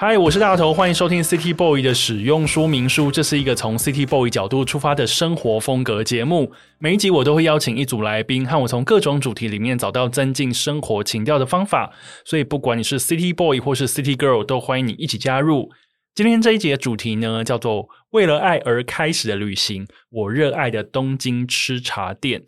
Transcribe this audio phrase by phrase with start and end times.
[0.00, 3.10] 嗨，我是大头，欢迎收听 City Boy 的使用说明书。
[3.10, 6.52] 这是一个从 City Boy 角度出发的生活风格节目。
[6.78, 11.92] 每一集我都会邀请一组来宾，和我从各种主题里面找到增进生活情调的方法。
[12.24, 15.72] 所以，不管你是 City Boy 或是 City Girl，都欢迎你一起加入。
[16.14, 19.84] 今天这一集的主题呢，叫做“为了爱而开始的旅行”。
[20.10, 22.44] 我热爱的东京吃茶店。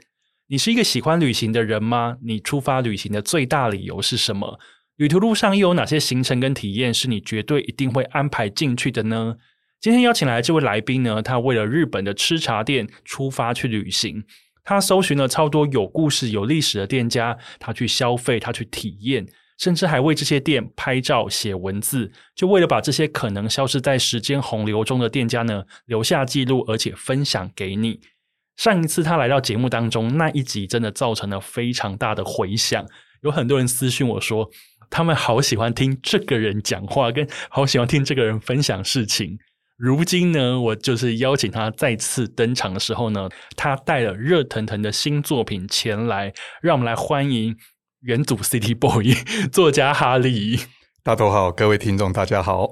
[0.47, 2.19] 你是一个喜欢旅行的人吗？
[2.23, 4.61] 你出发旅行的最大理由是什么？
[5.01, 9.35] 旅途路上又有哪些行程跟体验是你绝对一定会安排进去的呢？
[9.81, 14.23] 今天邀请来这位来宾呢，他为了日本的吃茶店出发去旅行，
[14.63, 19.27] 他搜寻了超多有故事、有历史的店家，他去消费，他去体验，
[19.57, 28.01] 甚至还为这些店拍照、写文字，就为了把这些可能消失在时间洪流中的店家呢留下记录，而且分享给你。
[28.59, 32.87] 上一次他来到节目当中那一集，真的造成了非常大的回响，
[33.23, 34.51] 有很多人私讯我说。
[34.91, 39.39] 他们好喜欢听这个人讲话，跟好喜欢听这个人分享事情。
[39.79, 47.57] 如今呢，我就是邀请他再次登场的时候呢，他带了热腾腾的新作品前来，让我们来欢迎
[48.01, 49.15] 元祖 City Boy
[49.51, 50.59] 作家哈利。
[51.03, 52.69] 大头好，各位听众大家好，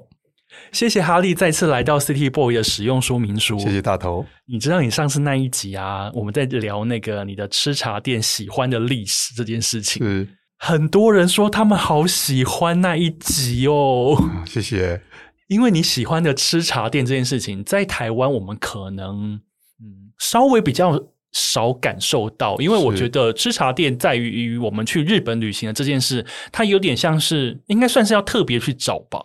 [0.70, 3.58] 谢谢哈利再次来到 City Boy 的使用说明书。
[3.58, 4.26] 谢谢大头。
[4.44, 10.06] 你知道你上次那一集啊，我们在聊那个你的吃茶店喜欢的历史这件事情。
[10.06, 10.28] 是。
[10.58, 15.00] 很多人说他们好喜欢那一集哦，嗯，谢谢。
[15.46, 19.34] 因为你喜欢的吃茶店这件事情，在台湾我们可能
[19.80, 21.00] 嗯稍微比较
[21.32, 29.20] 少感受到，因为我觉得吃茶店在于我们去日本旅行的这件事，它有点像是应该算是要特别去找吧。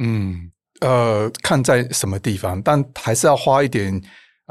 [0.00, 0.50] 嗯，
[0.80, 4.02] 呃，看在什么地方，但还是要花一点。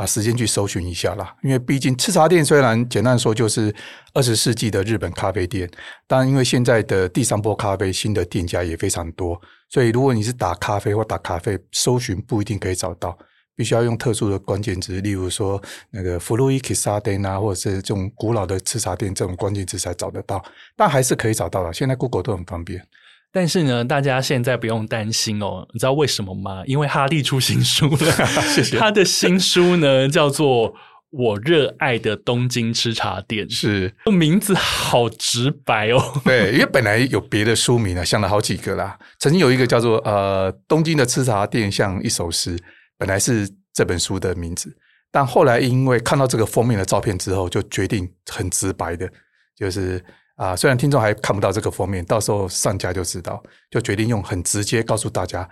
[0.01, 3.71] 啊，时间去搜寻一下啦，因为毕竟吃茶店虽然简单说就是
[4.15, 5.69] 二十世纪的日本咖啡店，
[6.07, 13.15] 但因为现在的第三波咖啡新的店家也非常多，所以如果你是打咖啡或打咖啡搜寻，不一定可以找到，
[13.55, 15.61] 必须要用特殊的关键词，例如说
[15.91, 20.43] 那个古い吃茶店啊，或者是这种古老的吃茶店这种关键词才找得到，
[20.75, 21.71] 但还是可以找到的。
[21.71, 22.83] 现在 Google 都很方便。
[23.33, 26.63] 但是呢，大家现在不用担心哦，你知道为什么吗？
[26.65, 28.25] 因为哈利出新书了。
[28.53, 28.77] 谢谢。
[28.77, 30.73] 他的新书呢，叫做
[31.11, 36.21] 《我热爱的东京吃茶店》，是名字好直白哦。
[36.25, 38.99] 对，因为本来有别的书名啊，想了好几个啦。
[39.17, 42.59] 曾经有一个叫做“呃，东京的吃茶店像一首诗”，
[42.99, 44.75] 本来是这本书的名字，
[45.09, 49.09] 但后来因为看到这个封面的照片之后，就决定很直白的，
[49.55, 50.03] 就是。
[50.41, 53.41] 啊，虽然听众还看不到这个封面，到时候上架就知道。
[53.69, 55.47] 就决定用很直接告诉大家，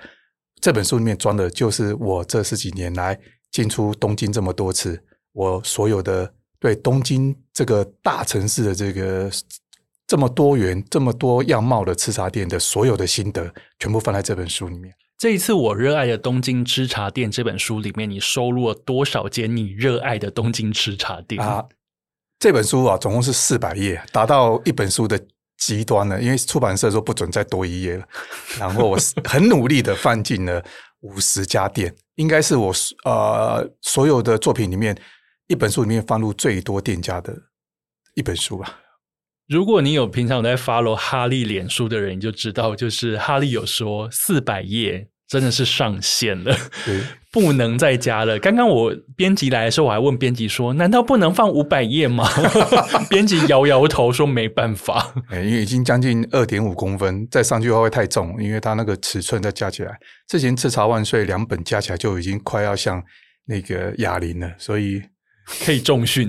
[0.60, 3.16] 这本书里面装的就是我这十几年来
[3.52, 5.00] 进出东京这么多次，
[5.34, 9.30] 我所有的对东京这个大城市的这个
[10.08, 14.92] 这么多元、这么多样貌的吃茶店的所有的心得，全部放在这本书里面。
[15.20, 21.64] 这一次我热爱的东京吃茶店这本书里面，你收录了多少间你热爱的东京吃茶店啊？
[22.40, 25.20] 这本书啊，总共是四百页，达到一本书的
[25.58, 26.22] 极端了。
[26.22, 28.08] 因为出版社说不准再多一页了，
[28.58, 30.64] 然后我很努力的放进了
[31.02, 32.74] 五十家店，应该是我
[33.04, 34.97] 呃所有的作品里面
[35.47, 37.36] 一本书里面放入最多店家的
[38.16, 38.80] 一本书吧。
[39.47, 45.09] 如果你有平常有在 follow 哈利脸书的人，你就知道，就是哈利有说四百页。
[45.30, 46.52] 真的是上限了，
[46.84, 48.40] 对不能再加了。
[48.40, 52.28] 刚刚我编辑来的时候，我还问编辑说：“难道不能放五百页吗？”
[53.09, 59.97] 编辑摇摇头说：“没办法，因为已经将近二点五公分，再上去的话会太重，因为它那个尺寸再加起来，
[60.28, 63.03] 之前《赤茶万岁》两本加起来就已经快要像
[63.46, 65.02] 那个哑铃了，所以
[65.66, 66.28] 可以重训。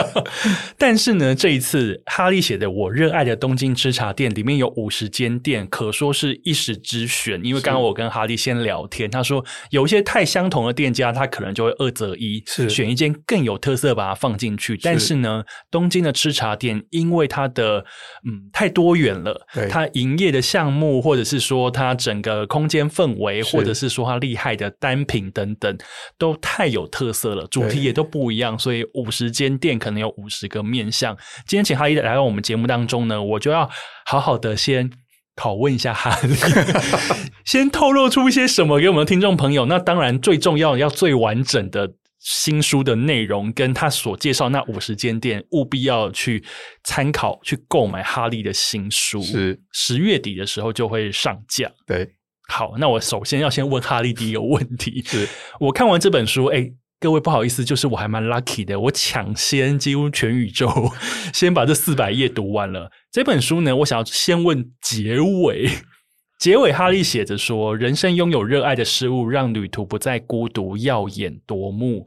[0.78, 7.40] 但是呢，这一次哈利写的《我热爱的东京吃茶店》里面有五十间店，可说是一时之选。
[7.44, 14.76] 因为刚刚我跟哈利先聊天，他说有一些太相同的店家，他可能就会二择一，是选一间更有特色把它放进去。
[14.82, 17.84] 但是呢，东京的吃茶店因为它的
[18.26, 25.76] 嗯太多元了，它营业的项目，或者是说它整个空间氛围，或者是说它厉害的单品等等，
[26.18, 31.16] 都太有特色了，主题也都不一样，所以五十间店可能有五十个面向。
[31.46, 33.68] 今天请哈利来到我们节目当中呢，我就要
[34.04, 34.90] 好好的先
[35.36, 36.34] 拷问一下哈利，
[37.44, 39.66] 先透露出一些什么给我们的听众朋友。
[39.66, 46.42] 那当然最重要要最完整的新书的内容，跟他所介绍那五十间店，务必要去
[46.84, 49.20] 参考去购买哈利的新书。
[49.22, 51.70] 是十月底的时候就会上架。
[51.86, 52.08] 对。
[52.48, 55.02] 好，那我首先要先问哈利第一个问题。
[55.04, 55.28] 是
[55.58, 56.64] 我看完这本书，哎，
[56.98, 60.90] 各位不好意思，就是我还蛮 lucky 的，我抢先几乎全宇宙
[61.32, 62.90] 先把这四百页读完了。
[63.12, 65.68] 这本书呢，我想要先问结尾。
[66.40, 72.04] 结尾哈利写着说：“人生拥有热爱的事物，让旅途不再孤独，耀眼夺目。”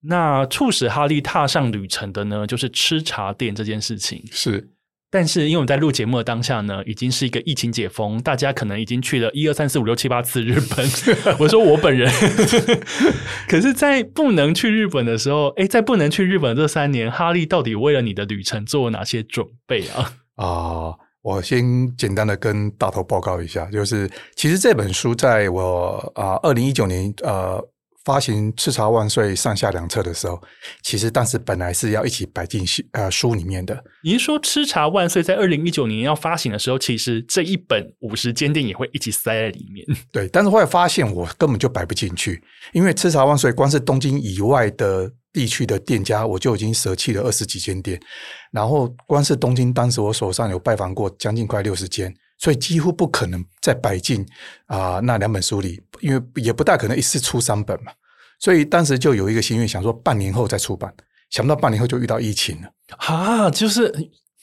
[0.00, 4.22] 那促使哈利踏上旅程的呢，就是吃茶店这件事情。
[4.30, 4.70] 是。
[5.10, 10.86] 但是，因为我们在录节目的当下呢，已经是一个疫情解封，大家可能已经去了一二三四五六七八次日本。
[11.40, 12.12] 我说我本人，
[13.48, 20.12] 可是，在不能去日本的时候，诶，在不能去日本这三年，哈利到底为了你的旅程做了哪些准备啊？
[20.36, 27.66] 啊、我先简单的跟大头报告一下，就是其实这本书在我啊二零一九年呃。
[28.08, 30.40] 发行《吃茶万岁》上下两册的时候，
[30.82, 33.84] 其实当时本来是要一起摆进呃书里面的。
[34.02, 39.86] 你是说《吃茶万岁》在二零一九年要发行的时候，其实这一本五十间店也会一起塞在里面？
[40.10, 48.00] 对，但是后来发现我根本就摆不进去，因为《吃茶万岁》光是东京以外的地区的店家，我就已经舍弃了二十几间店，
[48.50, 52.10] 然后光是东京，当时我手上有拜访过将近快六十间。
[52.38, 54.24] 所以几乎不可能再摆进
[54.66, 57.92] 啊那两本书里，因为也不大可能一次出三本嘛。
[58.38, 60.92] 所以当时就有一个心愿，想说半年后再出版。
[61.30, 63.50] 想不到半年后就遇到疫情了啊！
[63.50, 63.92] 就是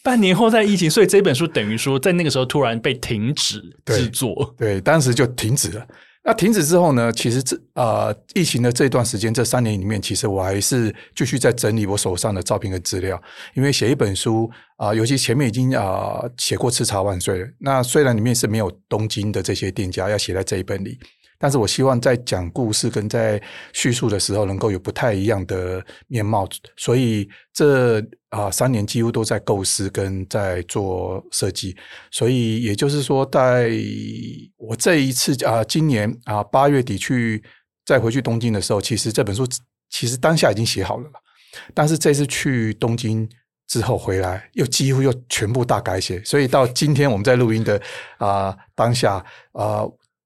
[0.03, 4.53] 半年后再疫情，所以这本书等于说在那个时候突然被停止制作。
[4.55, 5.87] 对，对，当时就停止了。
[6.27, 7.11] 那停止之后呢？
[7.11, 13.21] 其实这啊、疫情的这段时间，这三年里面，其实我还是继续在整理我手上的照片跟资料。
[13.53, 17.47] 因为写一本书啊、尤其前面已经啊、写过《吃茶万岁》了。
[17.59, 20.97] 那虽然里面是没有东京的这些店家要写在这一本里。
[21.37, 23.41] 但是我希望在讲故事跟在
[23.73, 26.47] 叙述的时候，能够有不太一样的面貌，
[26.77, 31.75] 所以这啊三年几乎都在构思跟在做设计。
[32.09, 33.69] 所以也就是说，在
[34.57, 37.43] 我这一次啊今年啊八月底去
[37.85, 39.45] 再回去东京的时候，其实这本书
[39.89, 41.09] 其实当下已经写好了，
[41.73, 43.29] 但是这次去东京
[43.67, 46.23] 之后回来，又几乎又全部大改写。
[46.23, 47.81] 所以到今天我们在录音的
[48.19, 49.83] 啊当下啊。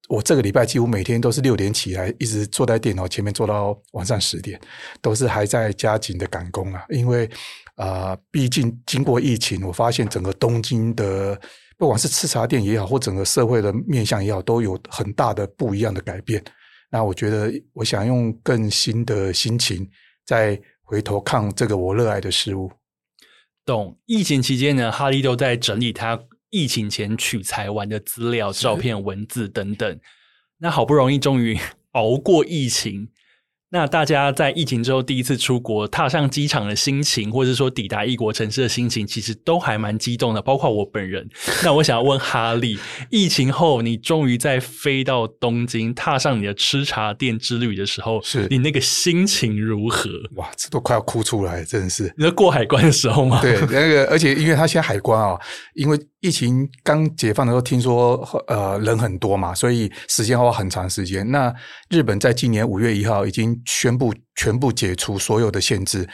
[0.10, 4.60] 我这个礼拜几乎每天都是六点起来，一直坐在电脑前面坐到晚上十点，
[5.02, 6.84] 都是还在加紧的赶工啊。
[6.90, 7.30] 因为
[7.76, 11.40] 啊、毕竟经过疫情，我发现整个东京的
[11.78, 16.44] 不管是吃茶店也好，或整个社会的面向也好，都有很大的不一样的改变。
[16.92, 19.88] 那我觉得，我想用更新的心情
[20.26, 22.72] 再回头看这个我热爱的事物。
[23.64, 23.96] 懂。
[24.08, 26.20] 疫情期间呢，哈利都在整理他。
[26.50, 30.00] 疫情前取材完的资料、照片、文字等等，
[30.60, 31.58] 那好不容易终于
[31.94, 33.10] 熬过疫情。
[33.72, 40.42] 那大家在疫情之后第一次出国，踏上机场的心情，或者说抵达异国城市的心情，其实都还蛮激动的。
[40.42, 41.30] 包括我本人。
[41.64, 42.80] 那我想要问哈利，
[43.12, 50.10] 疫情后你终于在飞到东京，踏上你的吃茶店之旅的时候，是你那个心情如何？
[50.38, 52.12] 哇，这都快要哭出来，真的是。
[52.18, 53.40] 你在过海关的时候吗？
[53.40, 55.42] 对，那个，而且因为他现在海关啊、哦，
[55.76, 61.30] 因为疫情刚解放的时候，听说呃人很多嘛，所以时间花很长时间。
[61.32, 61.54] 那
[61.90, 63.62] 日本在今年五月一号已经。
[63.66, 66.06] 宣布全部解除所有的限制，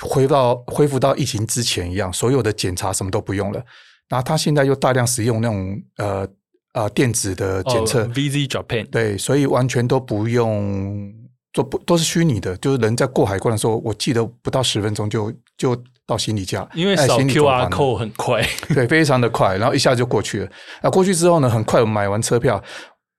[0.00, 3.62] 恢复到恢复到疫情之前一样，所有的检查什么都不用了。
[4.08, 6.26] 然后他现在又大量使用那种呃
[6.72, 11.12] 呃电子的检测，VZ Japan，对，所以完全都不用
[11.54, 12.54] 做，不都是虚拟的。
[12.58, 15.74] 就是人在过海关的时候，我记得不到十分钟就就
[16.06, 20.48] 到行李架，因为扫 QR code 很快，对，非常的快，然后一下就过去了。
[20.82, 22.62] 那过去之后呢，很快我买完车票，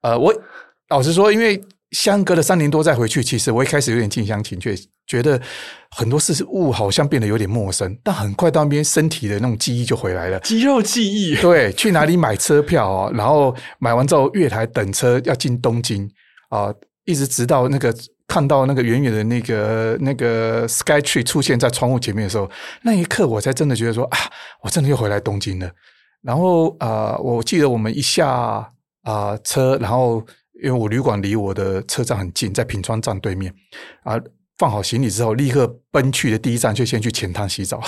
[0.03, 0.31] 呃，我
[0.89, 1.59] 老实说，因为。
[1.91, 4.75] 相隔了三年多再回去，其实我一开始有点近乡情怯，
[5.07, 5.39] 觉得
[5.91, 7.97] 很多事物好像变得有点陌生。
[8.03, 11.37] 但很快到那边，身体的那种记忆就回来了，肌肉记忆。
[11.37, 13.11] 对，去哪里买车票啊？
[13.13, 16.09] 然后买完之后月台等车要进东京
[16.49, 16.73] 啊，
[17.05, 17.95] 一直直到那个
[18.27, 22.49] 看到那个远远的那个那个 Sky Tree 出现在窗户前面的时候，
[22.83, 24.17] 那一刻我才真的觉得说啊，
[24.61, 25.71] 我真的又回来东京了。
[26.21, 28.71] 然后啊、我记得我们一下
[29.03, 30.25] 啊、车，然后
[30.63, 33.53] 因为我旅馆离我的车站很近，在品川站对面
[34.03, 34.19] 啊。
[34.57, 37.81] 放好行李之后，立刻奔去的第一站就先去钱汤洗澡。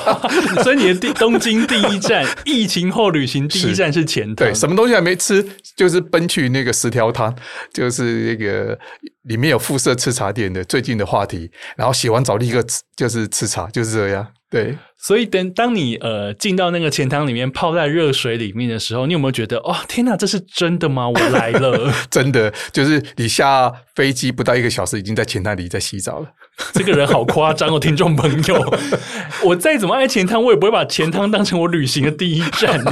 [0.62, 4.34] 所以你的第东京第一站， 疫情后旅行第一站是钱汤。
[4.34, 5.42] 对，什么东西还没吃，
[5.74, 7.34] 就是奔去那个十条汤，
[7.72, 8.78] 就是那个
[9.22, 11.50] 里面有附设吃茶店的最近的话题。
[11.78, 14.26] 然后洗完澡立刻吃，就是吃茶，就是这样。
[14.50, 21.08] 对，所以等当你呃进到那个钱塘里面泡在热水里面的时候，你有没有觉得哦天哪，这是真的吗？
[21.08, 26.28] 我来了， 真的就是你下飞机不到一个小时，已经在钱塘里在洗澡了。
[26.72, 28.74] 这个人好夸张哦，听众朋友，
[29.44, 32.82] 我再怎么爱钱汤，我也不会把钱汤当成我旅行的第一站。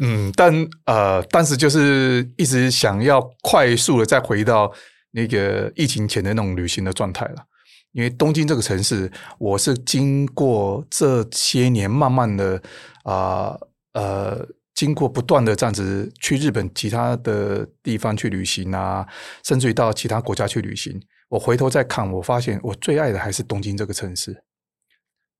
[0.00, 4.72] 嗯，但呃，但是就是一直想要快速的再回到
[5.10, 7.44] 那个疫情前的那种旅行的状态了。
[7.92, 12.58] 因为东京这个城市，我是经过这些年慢慢的
[13.04, 13.54] 啊
[13.92, 19.06] 呃，呃，经过不断的这样子去日本其他的地方去旅行啊，
[19.44, 20.98] 甚至于到其他国家去旅行，
[21.32, 24.44] 我回头再看，我发现我最爱的还是东京这个城市。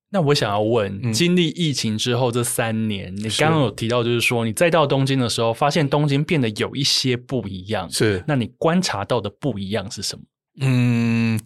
[0.09, 7.87] 那我想要问，嗯、经历疫情之后这三年，你刚刚有提到，就是说你再到东京的时候，发现东京变得有一些不一样。
[7.91, 10.23] 是，那你观察到的不一样是什么？
[10.61, 11.39] 嗯。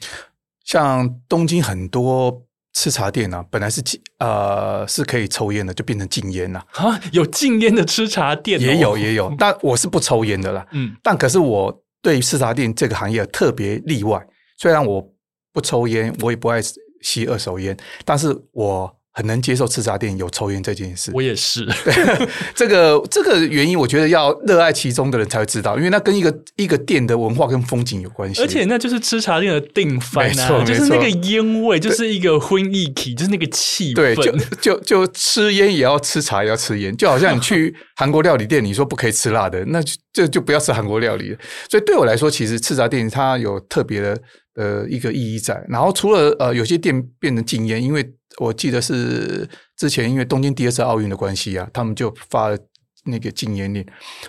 [0.64, 6.98] 像东京很多吃茶店啊，本来是禁呃是可以抽烟的，就变成禁烟了啊！
[7.12, 8.58] 有禁烟的吃茶店？
[8.60, 10.66] 哦，也有也 有，但我是不抽烟的啦。
[10.72, 14.22] 嗯，但可是我对吃茶店这个行业特别例外，
[14.58, 15.08] 虽然我
[15.54, 16.60] 不抽烟，我也不爱
[17.02, 18.97] 吸二手烟，但是我。
[19.18, 21.68] 很能接受吃茶店有抽烟这件事，我也是。
[22.54, 28.40] 这个这个原因，我觉得要热爱其中的人才会知道，因为那跟一个一个店的文化跟风景有关系。
[28.44, 33.96] 而且那就是吃茶店的定番啊，就是那个烟味，就是一个婚意体，就是那个气氛。
[33.96, 34.32] 对，就
[34.62, 39.82] 就就吃烟也要吃茶，也要吃烟，就好像你去韩国料理店，你说不可以吃辣的，那
[40.14, 41.40] 就就不要吃韩国料理了。
[41.72, 44.16] 所以对我来说，其实吃茶店它有特别的
[44.58, 45.60] 呃一个意义在。
[45.68, 48.08] 然后除了呃有些店变成禁烟，因为
[48.38, 52.58] 我记得是之前因为东京第二次奥运的关系啊，他们就发了
[53.06, 53.86] 那个禁烟令。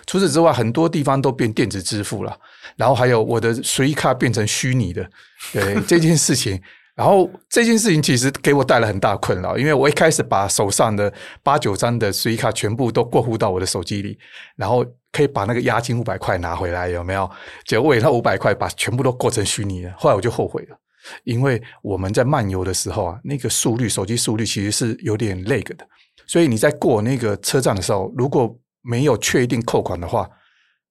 [0.07, 2.35] 除此之外，很多地方都变电子支付了，
[2.75, 5.07] 然后还有我的随卡变成虚拟的，
[5.53, 6.61] 对这件事情。
[6.95, 14.19] 然后这件事情其实给我带来很大困扰，因为我一开始把手上的八九张的随卡全部都过户到我的手机里，
[14.57, 17.29] 然后可以把那个押金五百块拿回来，有没有？
[17.65, 20.77] 结果为那五百块把全部都过成虚拟的，后来我就后悔了。
[21.23, 25.87] 因为我们在漫游的时候啊，那个速率，手机速率其实是有点 lag 的，
[26.27, 30.29] 所以你在过那个车站的时候，如果没有确定扣款的话，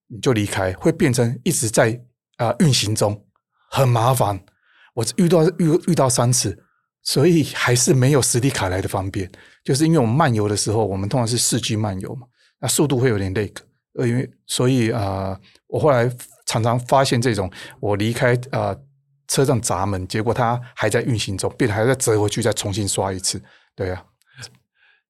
[0.09, 2.01] 你就离开，会变成一直在
[2.37, 3.27] 啊、运行中，
[3.71, 4.41] 很麻烦。
[4.95, 6.65] 我遇到遇遇到三次，
[7.03, 9.31] 所以还是没有实体卡来的方便。
[9.65, 12.27] 就是因为我们漫游的时候，我们通常是四 G 漫游嘛，
[12.61, 13.53] 那速度会有点 lag。
[13.95, 16.11] 呃，因为所以啊、我后来
[16.47, 17.51] 常常发现这种，
[17.81, 18.77] 我离开啊。
[19.29, 23.41] 车上闸门，结果它还在运行中，并还在折回去，再重新刷一次。
[23.77, 24.03] 对啊，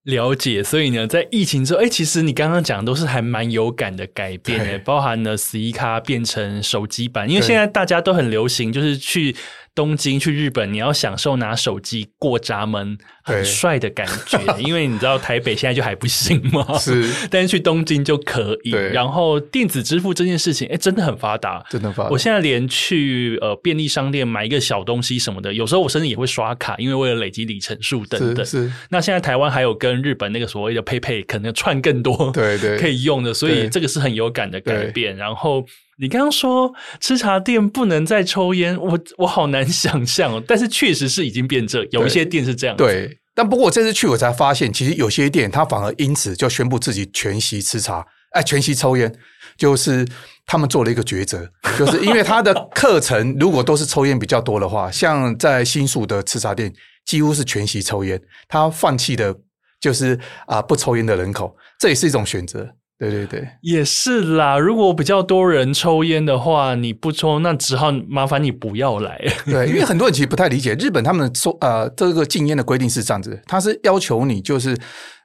[0.02, 0.62] 了解。
[0.62, 9.34] 所以呢，在疫情之后，哎，其实你刚刚讲的都是还蛮有感的改变，哎，包含了十一卡变成手机版，因为现在大家都很流行，就是去。
[9.78, 16.76] 东京去日本，你要享受拿手机过闸门很帅的感觉， 因为你知道台北现在就还不行嘛。
[16.76, 18.72] 是， 但是去东京就可以。
[18.72, 22.10] 然后电子支付这件事情，哎，真的很发达，真的发达。
[22.10, 28.44] 我现在连去呃便利商店买一个小东西什么的，有时候我甚至也会刷卡，因为为了累积里程数等等。
[28.44, 28.64] 是。
[28.64, 35.16] 是那现在台湾还有跟日本那个所谓的 PayPay 可能串更多，对对，可以用的，所以这个是很有感的改变。
[35.16, 35.64] 然后。
[36.00, 40.42] 你刚刚说吃茶店不能再抽烟，我我好难 想象哦。
[40.46, 42.76] 但是确实是已经变这，有一些店是这样。
[42.76, 49.12] 对，但不过我这次去我才发现，其实有些店他反而因此就宣布自己全席吃茶，哎，全席抽烟，
[49.56, 50.06] 就是
[50.46, 56.72] 他们做了一个抉择，就是因为他的课程如果都是抽烟比较多的话，像在新宿的吃茶店
[57.04, 59.34] 几乎是全席抽烟，他放弃的
[59.80, 62.68] 就是啊不抽烟的人口，这也是一种选择。
[62.98, 64.58] 对对对，也是啦。
[64.58, 69.16] 如果比较多人抽烟的话，你不抽，那只好麻烦你不要来。
[69.46, 74.76] 对， 因为很多人其实不太理解日本他们抽呃这个禁烟的规定是这样子，他是要求你就是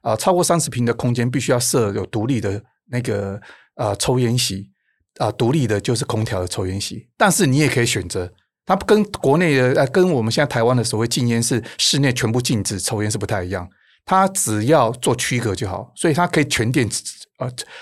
[0.03, 2.62] 呃超过三十平的空间必须要设有独立的
[2.92, 3.42] 那个
[3.77, 4.70] 呃抽烟席
[5.18, 8.32] 啊，呃，独立的就是空调的抽烟席，但是你也可以选择，
[8.68, 13.68] 它跟国内的呃跟我们现在台湾的所谓禁烟是室内全部禁止抽烟是不太一样，
[14.06, 16.88] 它只要做区隔就好，所以它可以全店。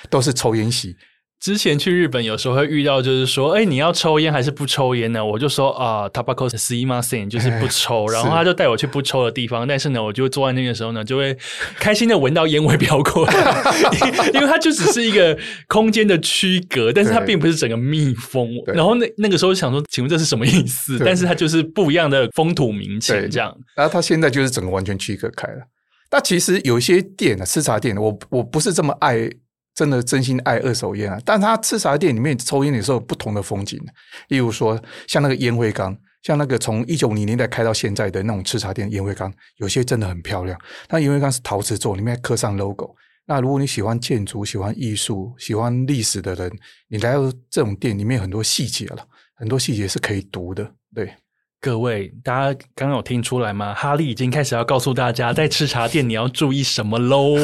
[0.09, 0.95] 都是抽烟席，
[1.39, 5.25] 之前去日本有时候会遇到，就是说，哎，你要抽烟还是不抽烟呢？
[5.25, 6.85] 我就说啊，Tobacco 是吸
[7.27, 8.05] 就是不抽。
[8.13, 11.35] 然后他就带我去不抽的地方，但是呢，我就坐在那个时候呢，就会
[11.79, 13.63] 开心的闻到烟味飘过来，
[14.35, 15.35] 因为它就只是一个
[15.67, 18.47] 空间的区隔，但是它并不是整个密封。
[18.67, 20.99] 然后那那个时候想说，请问这是什么意思？
[21.03, 23.51] 但是它就是不一样的风土民情这样。
[23.75, 25.61] 然后它现在就是整个完全区隔开了。
[26.11, 29.27] 那其实有一些店啊，吃茶店，我我不是这么爱。
[29.73, 31.19] 真的真心爱二手烟啊！
[31.25, 33.79] 但他吃茶店里面抽烟的时候，有不同的风景。
[34.27, 40.59] 例如说，像那个烟灰缸，像那个从一九零年代开到现在的那种吃茶店烟灰缸，有些真的很漂亮。
[40.89, 42.95] 那烟灰缸是陶瓷做，里面刻上 logo。
[43.25, 46.51] 那如果你喜欢建筑、喜欢艺术、喜欢历史的人，
[46.89, 50.69] 你来到这种店里面，很多细节了，很多细节是可以读的。
[50.93, 51.09] 对。
[51.63, 53.71] 各位，大家刚刚有听出来吗？
[53.75, 57.35] 哈利已经开始要告诉大家，在吃茶店你要注意什么喽。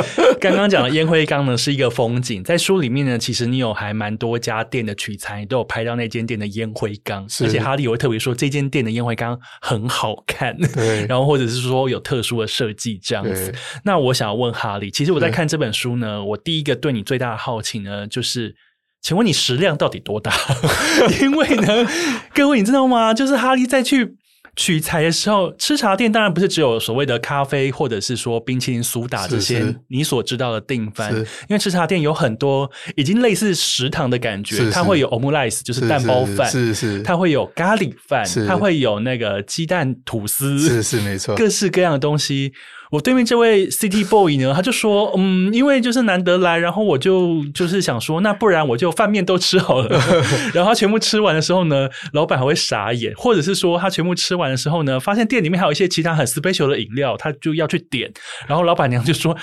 [0.40, 13.54] 刚刚讲的烟灰缸呢，是一个风景，在书里面呢，其实你有还蛮多家店的取材，都有拍到那间店的烟灰缸，而且哈利也会特别说这间店的烟灰缸很好看，对，然后或者是说有特殊的设计这样子。
[13.84, 18.56] 那我想要问哈利，其实我在看这本书呢，我第一个对你最大的好奇呢，就是。
[19.02, 20.32] 请问你食量到底多大？
[21.22, 21.86] 因为呢，
[22.34, 23.14] 各位你知道吗？
[23.14, 24.16] 就是哈利在去
[24.56, 31.14] 取材的时候，吃茶店当然不是只有所谓的咖啡，或者是说冰淇淋、苏打这些你所知道的定番。
[31.14, 42.52] 因为吃茶店有很多已经类似食堂的感觉，它会有 omelette，就是蛋包饭，是是，它会有咖喱饭，它会有那个鸡蛋吐司，是是没错，各式各样的东西。
[42.90, 49.88] 我对面这位 City Boy 呢，他就说，嗯，因为就是难得来，然后我就就是想说，那不然我就饭面都吃好了。
[50.54, 58.12] 然后他全部吃完的时候呢，老板还会傻眼，或者是说他全部吃完的时候呢，发现店里面还有一些其他很 special 的饮料，他就要去点，
[58.46, 59.36] 然后老板娘就说。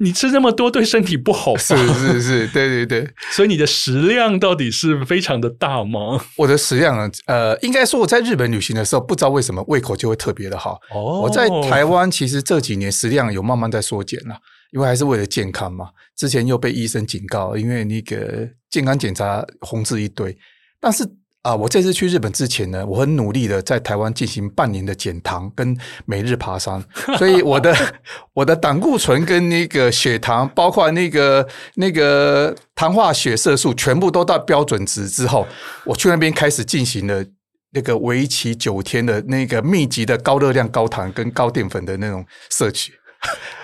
[0.00, 1.60] 你吃这么多对身体不好吧？
[1.60, 3.08] 是是是，对对对。
[3.30, 6.20] 所以你的食量到底是非常的大吗？
[6.36, 10.80] 我的食量，呃，应该说我在日本旅行的时候，不知道为什么胃口就会特别的好。
[10.94, 14.36] 哦，我在台湾其实这几年食量有慢慢在缩减了，
[14.72, 15.90] 因为还是为了健康嘛。
[16.16, 20.36] 之前又被医生警告，因为那个健康检查红字一堆，
[20.80, 21.06] 但是。
[21.42, 21.54] 啊！
[21.56, 26.84] 我这次去日本之前呢，我很努力的在台湾进行半年的减糖跟每日爬山，
[27.16, 27.74] 所以我的
[28.34, 35.46] 我的胆固醇跟那个血糖，包括那个那个糖化血色素，全部都到标准值之后，
[35.86, 37.24] 我去那边开始进行了
[37.72, 42.92] 那个为期九天的那个密集的高热量、高糖跟高淀粉的那种摄取，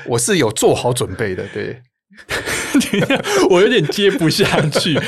[0.06, 1.46] 我是有做好准备的。
[1.48, 1.82] 对，
[3.50, 4.98] 我有点接不下去。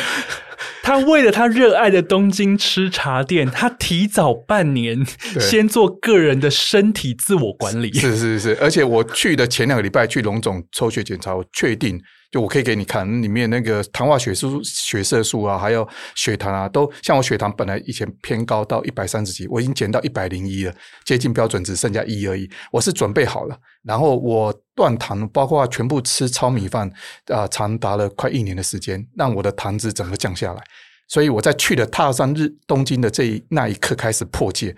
[0.88, 5.06] 他为了他热爱的东京吃茶店，他提早半年
[5.38, 7.92] 先做个人的身体自我管理。
[7.92, 22.48] 是是是，而且我去的前两个礼拜去龙总抽血检查，我确定就我可以给你看里面那个糖化血素、血色素啊，还有血糖啊，都像我血糖本来以前偏高到一百三十几，我已经减到一百零一了，接近标准值，剩下一而已。
[22.70, 26.90] 我是准备好了，然后我断糖，包括全部吃糙米饭
[27.28, 30.62] 啊、长达了快一年的时间，让我的糖质整个降下来。
[31.08, 34.76] 所以我在去了踏上日东京的这一那一刻开始破戒。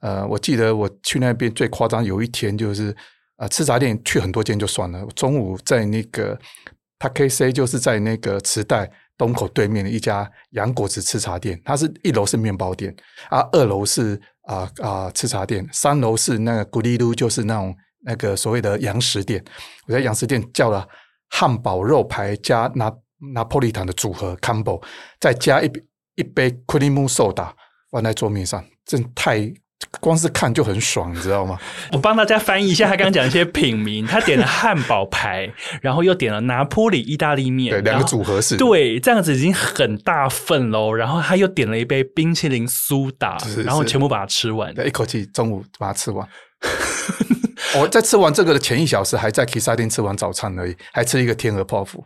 [0.00, 2.92] 呃，我记得我去那边最夸张，有一天就是
[3.36, 6.36] 呃吃茶店去很多间就算了，中午在那个
[6.98, 12.94] 他 K C 就是在那个池袋东口对面的一家洋果子吃茶店，它是一楼是面包店
[13.30, 19.44] 啊，二楼是啊啊吃茶店，三楼是那个 Guriru 就是那种那个所谓的洋食店。
[19.86, 20.86] 我在洋食店叫了
[21.28, 22.92] 汉堡肉排加拿。
[23.34, 24.80] 拿破利坦的组合 combo，
[25.18, 25.84] 再加一杯
[26.14, 27.50] 一杯 cream soda
[27.90, 29.40] 放在桌面上，真太
[30.00, 31.58] 光是看就很爽，你知道吗？
[31.92, 40.92] 我帮大家翻译一下他刚刚讲一些品名，他点了汉堡排，然后又点了拿坡里意大利面，对，两个组合是，对，这样子已经很大份喽。
[40.92, 46.26] 然后他又点了一杯冰淇淋苏打，是是然后全部把它吃完，一口气中午把它吃完。
[47.76, 52.04] 我在吃完这个的前一小时，还在披萨店吃完早餐而已，还吃一个天鹅泡芙。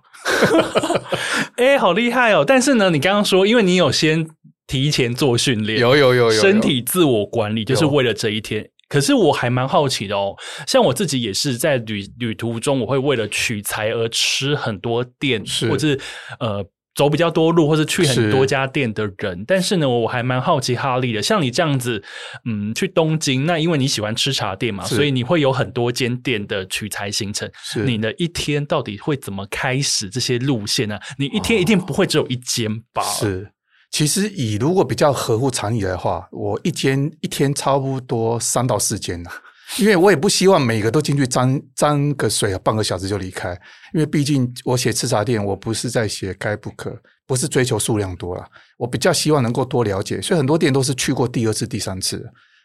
[1.57, 2.45] 哎、欸，好厉害哦！
[2.45, 4.27] 但是呢，你刚刚说，因为你有先
[4.66, 8.68] 提前做训练，有有有有，身体自我管理，就是为了这一天。
[8.88, 15.98] 可是我还蛮好奇的哦，像我自己也是在旅旅途中，我会为了取材而吃很多店，是或是
[16.40, 16.64] 呃。
[16.94, 21.22] 走比较多路，或是去很多家店的人，是但是呢，我还蛮好奇哈利的。
[21.22, 22.05] 像你这样子，
[22.44, 27.51] 嗯，去东京，那因为你喜欢吃茶店嘛，所以你会有很多间店的取材行程。
[27.64, 30.98] 是你的一天到底会怎么开始这些路线呢？
[31.16, 33.01] 你一天一定不会只有一间吧？
[33.03, 33.51] 哦、是，
[33.93, 39.23] 其实以如果比较合乎常理的话，我一间一天差不多三到四间。
[39.79, 43.59] 因为我也不希望每个都进去沾沾个水，半个小时就离开。
[43.95, 46.95] 因为毕竟我写吃茶店，我不是在写开不可，
[47.27, 48.45] 不是追求数量多了，
[48.77, 50.21] 我比较希望能够多了解。
[50.21, 52.23] 所以很多店都是去过第二次、第三次。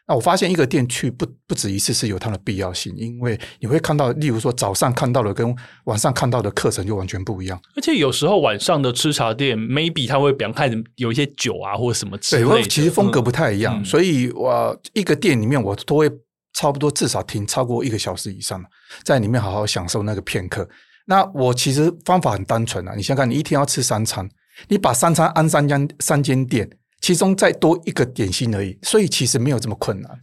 [0.08, 7.60] 那我发现一个店去不不止一次是有它的必要性，因为你会看到，例如说早上看到的跟晚上看到的课程就完全不一样。
[7.76, 13.82] 而且有时候晚上的吃茶店，maybe 它会比方看有一些酒啊或者什么之类的，对，其实风格不太一样。
[13.82, 16.10] 嗯、所以我一个店里面我都会
[16.54, 18.63] 差不多至少停超过一个小时以上，
[19.04, 20.65] 在里面好好享受那个片刻。
[21.06, 24.30] 那我其实方法很单纯啊，你想看，你一天要吃三餐，
[24.70, 26.70] 你把三餐安三间三间店。
[27.08, 30.20] 其中再多一个点心而已，所以其实没有这么困难。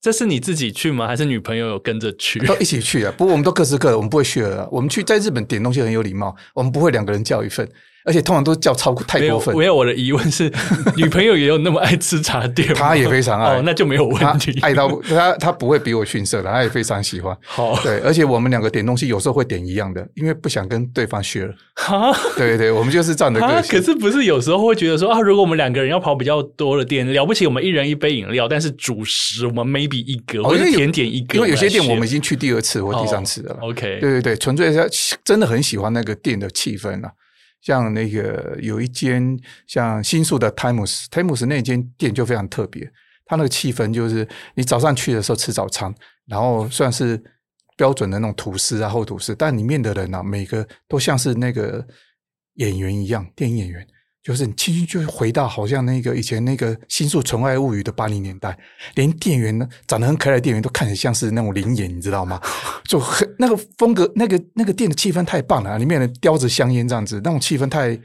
[0.00, 1.06] 这是你自己去吗？
[1.06, 2.40] 还是女朋友有跟着去？
[2.44, 3.14] 都一起去啊。
[3.16, 4.68] 不过我们都各吃各的，我们不会 share。
[4.72, 7.70] 我们去在日本点东西很有礼貌，我们不会两个人叫一份。
[8.04, 9.56] 而且通常都叫超过太过分。
[9.56, 10.52] 没有，我的疑问是，
[10.96, 12.74] 女朋友也有那么爱吃茶店吗？
[12.76, 14.58] 她也非常爱，哦，那就没有问题。
[14.60, 17.36] 爱到她，她不会比我逊色的，她也非常喜欢。
[17.44, 21.52] 好，对，而且我们两个点东西有时候会点一样的，因为不想跟对方 share。
[21.76, 23.78] 哈，对对对，我们就是这样的个性。
[23.78, 31.36] 可是不是有时候会觉得说啊，如果我们两个人要跑比较多的店，了不起我们一人一杯饮料，但是主食我们 maybe 一个，或者甜点一个。
[31.36, 33.56] 因为有些店我们已经去第二次或第三次了。
[33.62, 37.08] OK，对对对，纯粹是真的很喜欢那个店的气氛了。
[37.64, 42.86] 像那个有一间像新宿的 Times，Times 那间店就非常特别，
[43.24, 45.92] 它那个气氛就是你早上去的时候吃早餐，
[46.26, 47.18] 然后算是
[47.74, 51.82] 标准的那种吐司啊、厚吐司，但里面的人、啊，每个都像是那个
[52.56, 53.86] 演员一样，电影演员。
[54.24, 58.56] 就是你轻轻就回到好像那个以前那个《新宿纯爱物语》的八零年代，
[58.94, 62.40] 连店员呢长得很可爱的店员都看着像是那种灵眼，你知道吗？
[62.88, 68.00] 就很那个风格，那个那个店的气氛太棒了，里面的叼着香烟这样子，那种气氛太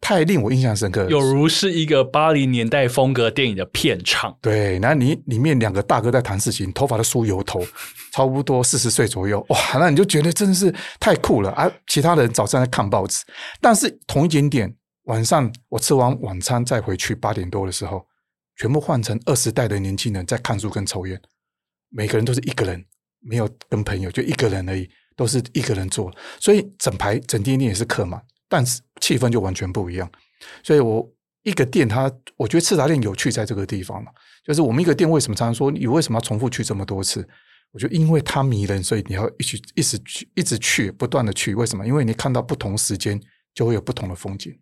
[0.00, 4.32] 太令我印象深刻，有如是一个八零年代风格电影的片场。
[4.40, 7.60] 对，然后你里面两个大哥在谈事情，头发都梳油头，
[8.12, 11.68] 差不多四十岁左右，哇，那你就觉得真的是太酷了啊！
[11.88, 13.24] 其他人早上在看报纸，
[13.60, 14.72] 但是同一间店。
[15.04, 18.06] 晚上我吃完晚餐再回去，八点多的时候，
[18.56, 21.20] 全部换成二十代的年轻人在看书跟抽烟，
[21.90, 22.84] 每个人都是一个人，
[23.20, 30.10] 没有跟朋友，就一个人而已，都是一个人坐，所以整排整间店也是客满，但是气氛就完全不一样。
[30.62, 31.06] 所以我
[31.42, 34.10] 一个店它，我觉得吃茶店有趣在这个地方嘛，
[34.42, 37.26] 就是我们一个店为什么常常说你为什么要重复去这么多次？
[37.72, 41.54] 我觉得因为它迷人，所以你要一直一直去，一直去，不断的去。
[41.54, 41.86] 为什么？
[41.86, 43.20] 因为你看到不同时间
[43.52, 44.56] 就会有不同的风景。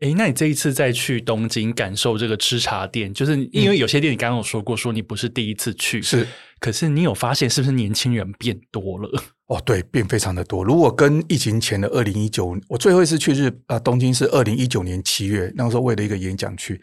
[0.00, 6.24] 诶，那你这一次再去东京感受这个吃茶店，就是因为有些店你刚刚有说过，说你不是第一次去，是，
[6.60, 9.10] 可是你有发现是不是年轻人变多了？
[9.48, 10.62] 哦，对，变非常的多。
[10.62, 16.80] 如果跟疫情前的二零一九，我最后一次去日啊东京是二零一九年七月，那个时候为了一个演讲去，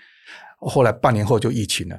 [0.58, 1.98] 后来半年后就疫情了。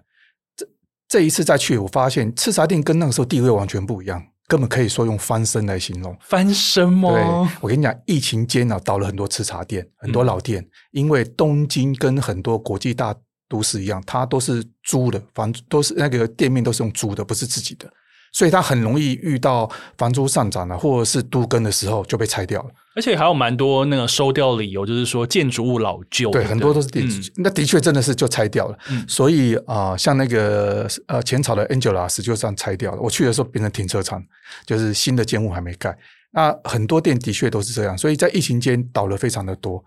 [0.54, 0.66] 这
[1.08, 4.22] 这一次再去，我发现吃茶店跟那个时候地位完全不一样。
[4.48, 7.10] 根本可以说用翻身来形容，翻身吗？
[7.10, 13.14] 对，我跟你讲，疫情间啊，倒了很多吃茶店，很多老店，嗯、因为东京跟很多国际大
[13.48, 17.90] 都市一样，它都是租的，房都是那个店面都是用租的，不是自己的。
[18.32, 22.70] 所以它很容易遇到房租上涨了，或者是都更的时候就被拆掉了。
[22.94, 26.30] 而且还有蛮多那个收掉理由，就是说建筑物老旧。
[26.30, 28.78] 对，很多都是地，嗯、那的确真的是就拆掉了。
[28.90, 33.00] 嗯、所以啊、呃，像那个呃浅草的 Angelus 就这样拆掉了。
[33.00, 34.24] 我去的时候变成停车场，
[34.64, 35.96] 就是新的建物还没盖。
[36.32, 39.84] 那很多店的确都是这样，所以在疫情间倒了非常的多。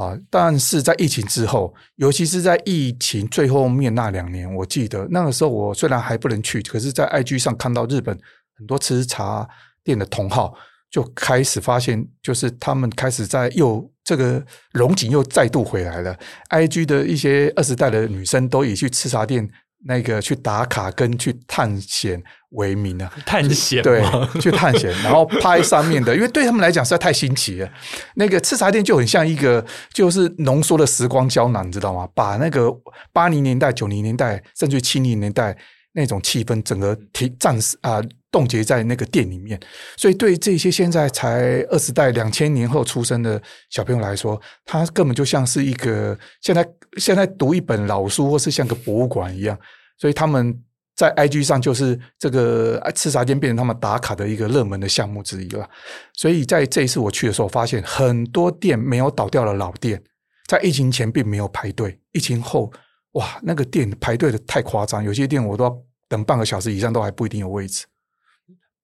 [0.00, 0.18] 啊！
[0.30, 8.18] 但是在疫情之后，尤其是在疫情最后面那两年，我记得那个时候，我虽然还不能去，可是，在 IG 上看到日本
[8.56, 9.46] 很多吃茶
[9.84, 10.54] 店的同好，
[10.90, 16.18] 就开始发现，就是他们开始在又这个龙井又再度回来了。
[16.48, 19.46] IG 的一些二十代的女生都已去吃茶店。
[19.86, 23.12] 那个去打卡跟去探险为名啊？
[23.24, 24.02] 探险对，
[24.40, 27.70] 去探险，然后拍上面的，因为对他们来讲实在太新奇了。
[28.14, 32.08] 那个吃茶店就很像一个，就是浓缩的时光胶囊，你知道吗？
[32.14, 32.70] 把那个
[33.12, 35.56] 八零年代、九零年代，甚至七零年代
[35.92, 38.00] 那种气氛，整个停暂时啊。
[38.32, 39.58] 冻结在那个店里面，
[39.96, 46.64] 所以对这些现在才二十代、两千年后出生的小朋友来说，他根本就像是一个现在
[46.98, 49.58] 现在读一本老书，或是像个博物馆一样。
[49.96, 50.58] 所以他们
[50.94, 55.68] 在 IG 上就是这个吃茶店变成他们打卡的一个热门的项目之一了。
[56.14, 60.02] 所以在这一次我去的时候，发现很多店没有倒掉的老店，
[60.46, 62.72] 在疫情前并没有排队，疫情后
[63.12, 67.84] 哇，那个店排队的太夸张，有些店我都要等半个小时以上，都还不一定有位置。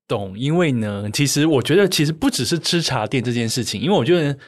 [0.08, 4.38] 懂，因为呢，其实我觉得，其实不只是吃茶店这件事情，因为我觉得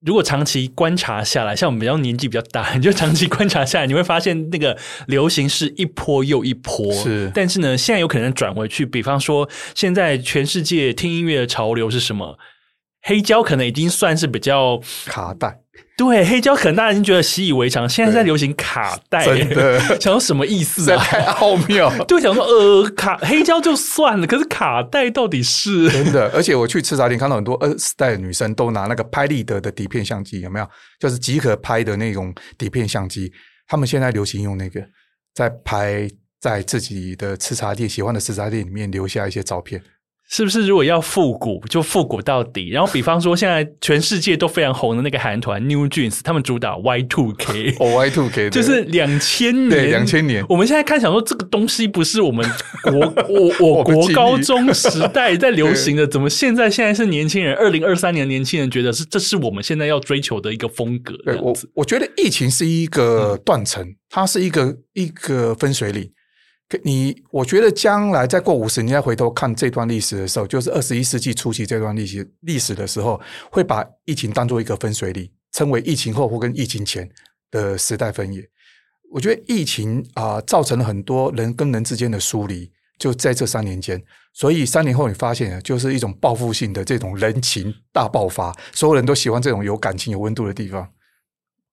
[0.00, 6.92] 如果长期观察下来，像我们比较年纪比较大， 你就长期观察下来，你会发现那个流行是一波又一波。
[6.92, 8.86] 是，但是呢，现在有可能转回去。
[8.86, 12.38] 比方说，现在全世界听音乐的潮流是什么？
[13.02, 15.60] 黑胶可能已经算是比较卡带。
[15.96, 21.02] 对，黑胶可能大家已经觉得习以为常，现在在流行卡带，真的，想说什么意思啊？
[21.02, 21.90] 太奥妙。
[22.04, 26.30] 对，想说呃，卡黑胶就算了，可是卡带到底是真的？
[26.34, 30.68] 而且我去吃茶店看到很多二十代的女生都拿那个拍立得的底片相机，有没有？
[31.00, 33.32] 就是即可拍的那种底片相机，
[33.66, 34.82] 他们现在流行用那个
[35.34, 36.06] 在拍，
[36.40, 39.82] 在自己的吃茶店喜欢的吃茶店里面留下一些照片。
[40.28, 42.70] 是不是如果要复古就复古到底？
[42.70, 50.44] 然后比方说现在全世界都非常红的那个韩团 New Jeans，他们主打 Y Two K，哦 Y Two K， 就是两千年，对两千年。
[50.48, 52.44] 我们现在看想说这个东西不是我们
[52.82, 52.92] 国
[53.30, 61.16] 我我国高中时代在流行的， 怎么现在现在是年轻人二零二三年年轻人觉得是这是我们现在要追求的一个风格？
[61.24, 66.10] 对，我我觉得疫情是一个断层，嗯、它是一个一个分水岭。
[66.82, 73.20] 你我觉得将来再过五十年再回头看这段历史的时候，就是二十一世纪初期这段历史历史的时候，
[73.52, 77.08] 会把疫情当做一个分水岭，称为疫情后或跟疫情前
[77.52, 78.42] 的时代分野。
[79.12, 84.02] 我觉得疫情啊、造成了很多人跟人之间的疏离，就在这三年间。
[84.32, 90.86] 所以三年后你发现，就是一种报复性的这种人情大爆发，所有人都喜欢这种有感情、有温度的地方。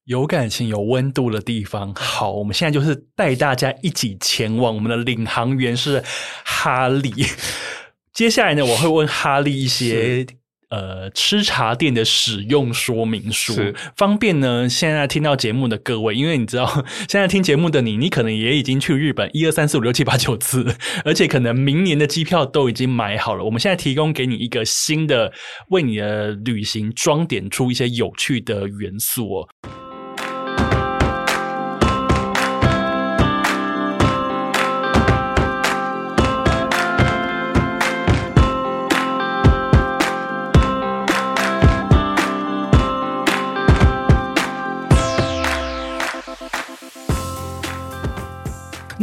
[0.05, 1.93] 有感情、有温度的地方。
[1.95, 4.75] 好，我们现在就是带大家一起前往。
[4.75, 6.03] 我们的领航员是
[6.43, 7.13] 哈利。
[8.13, 10.25] 接下来呢，我会问哈利一些
[10.69, 13.53] 呃吃茶店的使用说明书，
[13.95, 16.65] 方便呢现在听到节目的各位，因为你知道
[17.07, 23.43] 现在听节目的你，你可能也已经去日本一二三四五六七八九次， 而且可能明年的机票都已经买好了。
[23.45, 25.31] 我们现在提供给你一个新的，
[25.69, 29.49] 为你的旅行装点出一些有趣的元素哦。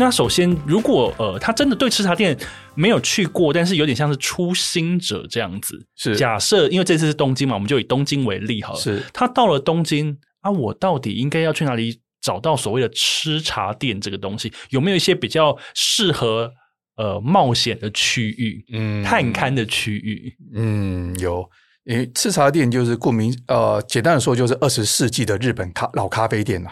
[0.00, 2.34] 那首先，如果呃，他真的对吃茶店
[2.74, 5.86] 没有去过，但是有点像是初心者这样子。
[5.94, 8.80] 是假设，因为这次是东京嘛，我们就以东京为例好了。
[8.80, 14.50] 是他到了东京啊，我到底应该要去哪里找到所谓的吃茶店这个东西？
[14.70, 16.50] 有没有一些比较适合
[16.96, 18.64] 呃冒险的区域？
[18.72, 20.34] 嗯，探勘的区域？
[20.54, 21.46] 嗯，有。
[21.84, 26.70] 因为吃茶店就是顾名呃，简单的说就是二十世纪的日本咖老咖啡店了。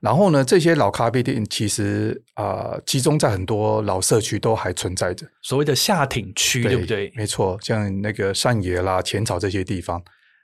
[0.00, 7.12] 然后呢，这些老咖啡店其实啊、呃，集中在很多老社区都还存在着，所谓的下町区，对，对不对？
[7.16, 10.02] 没错，像那个上野啦、浅草这些地方。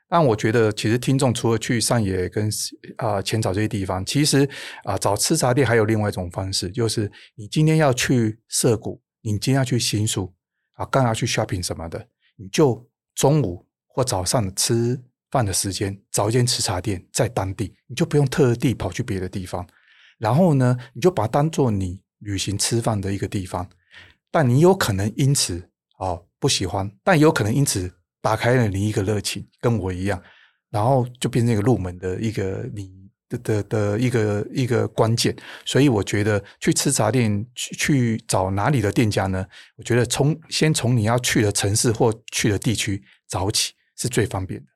[0.09, 2.49] 但我觉得，其实听众除了去上野跟
[2.97, 4.45] 啊、呃、浅草这些地方，其实
[4.83, 10.33] 啊、呃，找吃茶店还有另外一种方式，就是你今天要去涩谷，你今天要去新宿
[10.75, 15.03] 啊，刚要去 shopping 什么的，你就中午或早上吃。
[15.33, 19.65] 饭的时间，找一间吃茶店在当地，你就不用特地跑去别的地方。
[20.19, 23.71] 然后呢，你就把它当做你旅行吃饭的一个地方。
[24.33, 27.89] 但你有可能因此哦不喜欢，但有可能因此
[28.21, 30.21] 打开了你一个热情，跟我一样，
[30.69, 32.91] 然后就变成一个入门的一个你
[33.29, 35.37] 的的的一个一个关键。
[35.65, 39.47] 所以我觉得去吃茶店去去找哪里的店家呢？
[39.77, 44.67] 我觉得从先从你要去的城市或去的地区找起是最方便的。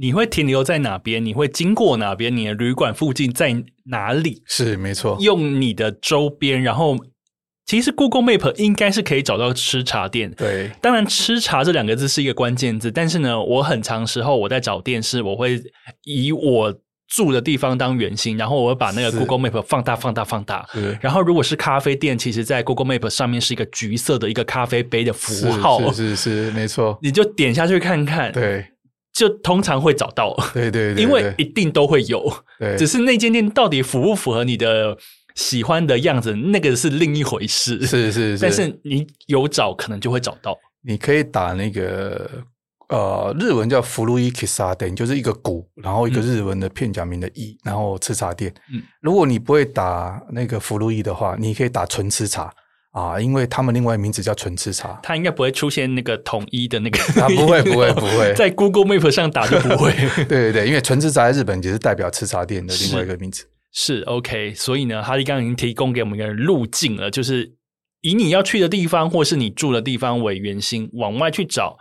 [0.00, 1.24] 你会停留在哪边？
[1.24, 2.36] 你会经过哪边？
[2.36, 4.42] 你的旅馆附近在哪里？
[4.46, 6.96] 是没错，用你的周边，然后
[7.66, 10.30] 其实 Google Map 应该是可以找到吃茶店。
[10.30, 15.60] 对，当然“吃茶”这两个字是一个关键字，但是呢，我很长时候我在找店是，我会
[16.04, 20.68] 以我住的地方当圆心，然后我会把那个 Google Map 放大、放大、放大。
[21.00, 25.92] 然后如果是咖啡店，其实在 Google Map 上面是一个橘色的一个咖啡杯的符号。
[25.92, 26.98] 是是没错。
[27.02, 28.30] 你就点下去看看。
[28.32, 28.64] 对。
[29.10, 34.96] 就通常会找到，对对对，因为一定都会有，对，只是那间店到底符不符合你的
[35.34, 37.84] 喜欢的样子，那个是另一回事。
[37.84, 40.56] 是是是，但是你有找，可能就会找到。
[40.82, 42.30] 你可以打那个
[42.88, 48.52] 呃，日文叫福禄伊吃茶店，就是一个古，然后一个日文的片假名的伊，嗯，然后吃茶店。
[48.72, 52.52] 嗯，如果你不会打那个福禄伊的话，你可以打纯吃茶。
[52.90, 59.92] 啊，因为他们另外名字叫纯吃茶，它应该不会出现那个统一的那个， 啊，不会不会不会， 在 Google Map 上打就不会。
[60.24, 63.44] 对对对，因为纯吃茶在日本只是代表吃茶店的另外一个名字。
[63.72, 67.52] 是，是 OK，所以呢，哈利刚刚已经提供给我们一个路径了，就是
[68.00, 71.76] 以你要去的地方或是你住的地方为圆心，往外去找。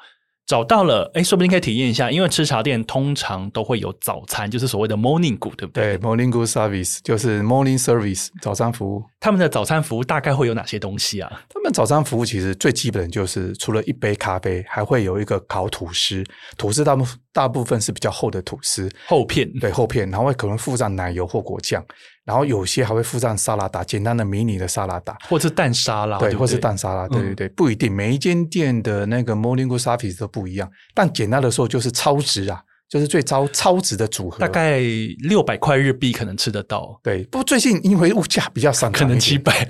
[0.48, 5.98] 找到了，哎，说不定可以体验一下，因为吃茶店通常都会有早餐，就是所谓的 morning good，对不对？
[5.98, 9.04] 对，morning good service 就是 morning service 早餐服务。
[9.20, 11.30] 他们的早餐服务大概会有哪些东西啊？
[11.50, 16.24] 他们早餐服务其实最基本就是除了一杯咖啡，还会有一个烤吐司，
[16.58, 21.86] 吐司大部大部分是比较厚的吐司，厚片，对，厚片，然后会可能附上奶油或果酱。
[22.28, 30.70] 然后有些还会附上沙拉达，简单的迷你的沙拉达，或是蛋沙拉，对，对对或是蛋沙拉，对对对，嗯、不一定，每一间店的那个 morning good service 都不一样。
[30.94, 32.62] 但简单的说，就是超值啊。
[32.90, 34.80] 就是最超超值的组合，大概
[35.20, 37.00] 六百块日币可能吃得到。
[37.04, 39.68] 对，不过最近因为物价比较上涨，可能七百。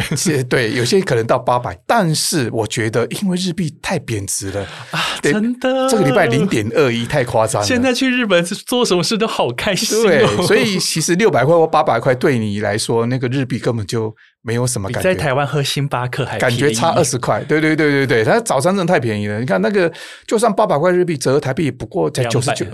[0.50, 1.76] 对，有些可能到八百。
[1.88, 7.68] 但是我觉得，因为日币太贬值了啊，真的，这个礼拜零点二一太夸张了。
[7.68, 10.04] 现在去日本做什么事都好开心哦。
[10.04, 14.16] 对，所以其实六百块或八百块对你来说，那个日币根本就。
[14.48, 19.42] 没有什么感觉，在台湾喝星巴克还感觉差二十块，对对对对对，它早餐真的太便宜了。
[19.42, 19.92] 你看那个，
[20.26, 22.66] 就算八百块日币折合台币，不过才九十九，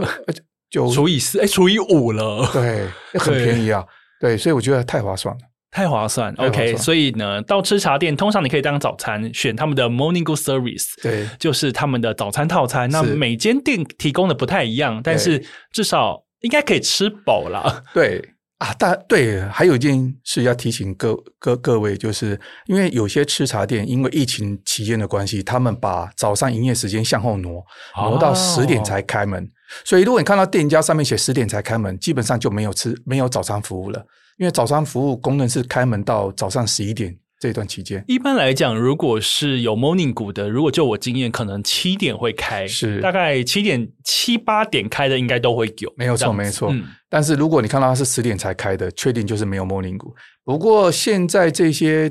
[0.70, 2.88] 九除以四，哎，除以五了，对，
[3.20, 3.84] 很便宜啊。
[4.20, 6.32] 对，所以我觉得太划算了，太划算。
[6.38, 12.88] OK，所以呢，到吃茶店，通常你可以当早餐选他们的 Morning Good Service，对，就是他们的早餐套餐。
[12.92, 17.84] 那每间店提供的不太一样，但是至少应该可以吃饱了。
[17.96, 18.33] 对。
[18.64, 27.62] 啊，但对，还有一件事要提醒各各各位，就是因为有些吃茶店因为疫情期间的关系，他们把早上营业时间向后挪，
[27.98, 29.44] 挪到十点才开门。
[29.44, 29.48] 哦、
[29.84, 34.00] 所以如果你看到店家上面写十点才开门，基本上就没有吃没有早餐服务了，
[34.38, 37.14] 因为早餐服务功能是开门到早上十一点。
[37.44, 46.70] 这段期间，一般来讲，如果是有 morning good 的，如果就我经验，可能七点会开，是大概七点七八点开的，应该都会有，没有错，没错。
[46.72, 50.14] 嗯、但是如果你看到它是十点才开的，确定就是没有 morning good。
[50.46, 52.10] 不过现在这些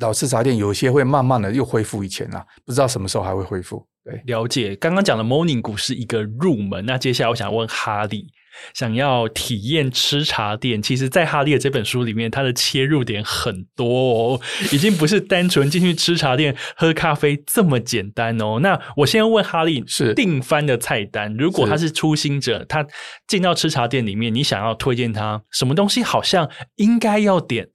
[0.00, 3.82] 老式茶店，有些会慢慢的又恢复以前了，不知道什么时候还会恢复。
[4.04, 4.76] 对，了解。
[4.76, 8.26] 刚刚讲的 morning good 是一个入门，那接下来我想问哈利。
[8.74, 14.40] 想要体验吃茶店，其实，在哈利的这本书里面，它的切入点很多哦，
[14.72, 18.60] 已经不是单纯进去吃茶店喝咖啡这么简单哦。
[18.60, 22.86] 那我先问哈利，是订番的菜单，如果他是初心者，他
[23.26, 26.02] 进到吃茶店里面，你想要推荐他什么东西？
[26.02, 27.68] 好像应该要点，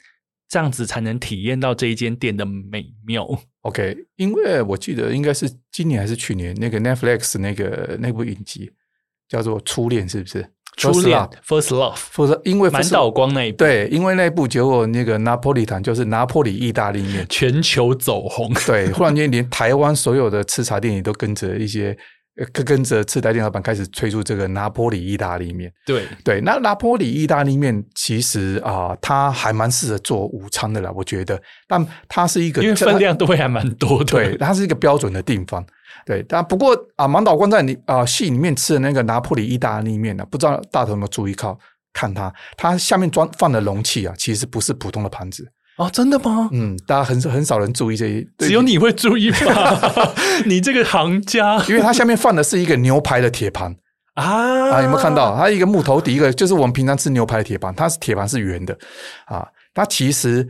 [0.47, 3.27] 这样子才能体验到这一间店的美妙。
[3.61, 8.71] OK，因为我记得应该是今年还是去年，那个 Netflix 那个那部影集
[9.27, 10.49] 叫做《初恋》，是不是？
[10.79, 17.25] 初恋，First Love，因为满岛光那一部，对，因为那一部结果那个拿破里坦就是拿破里意大利面。
[17.27, 21.95] 全球走红，对，忽然间连台湾所有的吃茶店也都跟着一些
[22.54, 35.65] 跟跟着吃茶店老板开始推出这个拿坡里意大利面，对对，那拿坡里意大利面其实啊，它还蛮适合做午餐的啦，我觉得，但它是一个因为分量都会还蛮多的，对，它是一个标准的定方。
[36.06, 41.58] 对，但不过啊，满岛光在你啊戏里面吃的那个拿坡里意大利面呢，不知道大头有没有注意靠
[41.93, 46.49] 看它，它下面装放的容器啊，其实不是普通的盘子哦，真的吗？
[46.51, 50.13] 嗯，大家很很少人注意这一，只有你会注意吧？
[50.45, 53.75] 你这个行家，因为它下面放的是一个牛排的铁盘
[54.15, 55.35] 啊啊，有没有看到？
[55.37, 58.77] 它一个木头底，一个就是我们平常吃牛排的铁盘，它是铁盘是圆的
[59.25, 60.47] 啊，它其实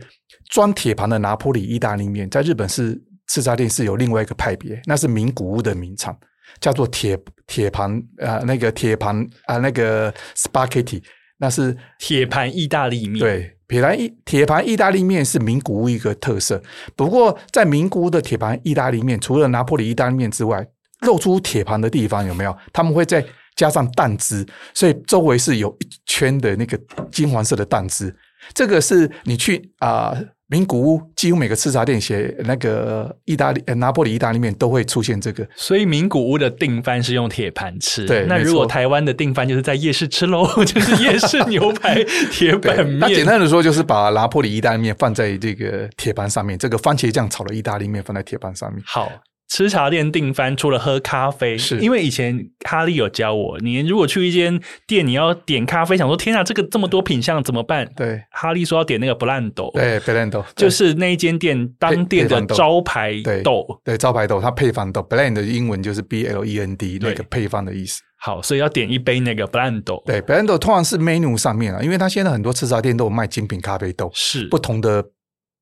[0.50, 3.00] 装铁盘的拿坡里意大利面在日本是。
[3.32, 6.12] 吃炸店是有另外一个派别，那是名古屋的名产，
[6.60, 7.16] 叫做铁
[7.46, 7.88] 铁盘
[8.18, 11.00] 啊，那个铁盘啊，那个 spaghetti，
[11.38, 13.20] 那是铁盘意大利面。
[13.20, 16.60] 对，铁盘意铁盘意大利面是名古屋一个特色。
[16.96, 20.66] 不过，在名古屋的铁盘意大利面，除了拿破里意大利面之外，
[21.02, 22.54] 露出铁盘的地方有没有？
[22.72, 26.76] 他们会再加上蛋汁，所以周围是有一圈的那个
[27.12, 28.12] 金黄色的蛋汁。
[28.52, 30.12] 这个是你去啊。
[30.50, 38.04] 名古屋几乎每个吃茶店写那个意大利呃拿破里意大利面都会出现这个，所以名古屋的定饭是用铁盘吃。
[38.04, 42.98] 对，那如果台湾的定饭就是在夜市吃喽， 就是夜市牛排铁板面。
[42.98, 48.82] 那简单的说，就是把拿破里意大利面放在这个铁盘上面，这个番茄酱炒的意大利面放在铁盘上面。
[48.84, 49.08] 好。
[49.50, 51.80] 吃茶店订番，除了喝咖啡，是。
[51.80, 57.84] 因为以前哈利有教我，你如果去一间店，你要点咖啡，想说天啊，这个这么多品相怎么办？
[57.96, 60.44] 对，哈利说要点那个 Blando，对，Blando。
[60.54, 68.00] 就是那一间店当店的招牌豆，对，对，招牌豆，它配方豆，Blend 的英文就是 B L E N D 那个配方的意思。
[68.20, 74.46] 好，所以要点一杯那个 blend 豆对，blend 豆通常是 menu 上面啊，因为它现在很多吃茶店都有卖精品咖啡豆，是。
[74.46, 75.04] 不同的。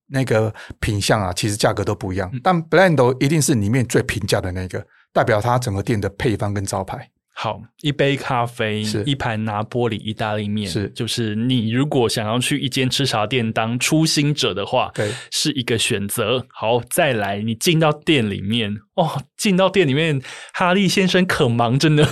[0.08, 7.10] 那个品相啊，其实价格都不一样，但 Blend 一定是里面最平价的那个，代表它整个店的配方跟招牌。
[7.40, 16.44] 好，一杯咖啡，是一盘拿玻璃意大利面，是就是你如果想要去一间吃茶店当初心者的话，对，是一个选择。
[16.48, 20.20] 好，再来，你进到店里面，哦，进到店里面，
[20.52, 22.04] 哈利先生可忙着呢，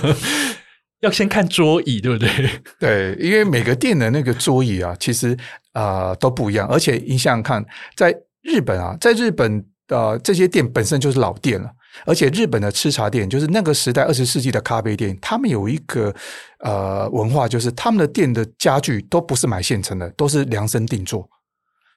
[1.01, 2.29] 要先看桌椅，对不对？
[2.79, 5.37] 对，因为每个店的那个桌椅啊，其实
[5.77, 7.63] 啊、都不一样，而且你想想看，
[7.95, 8.11] 在
[8.41, 11.69] 日本啊，在日本的、呃、这些店本身就是老店了。
[12.05, 16.13] 而且日本的吃茶店，就是那个时代二十世纪的咖啡店，他们有一个
[16.59, 21.29] 呃文化，就是他们的店的家具都不是买现成的，都是量身定做。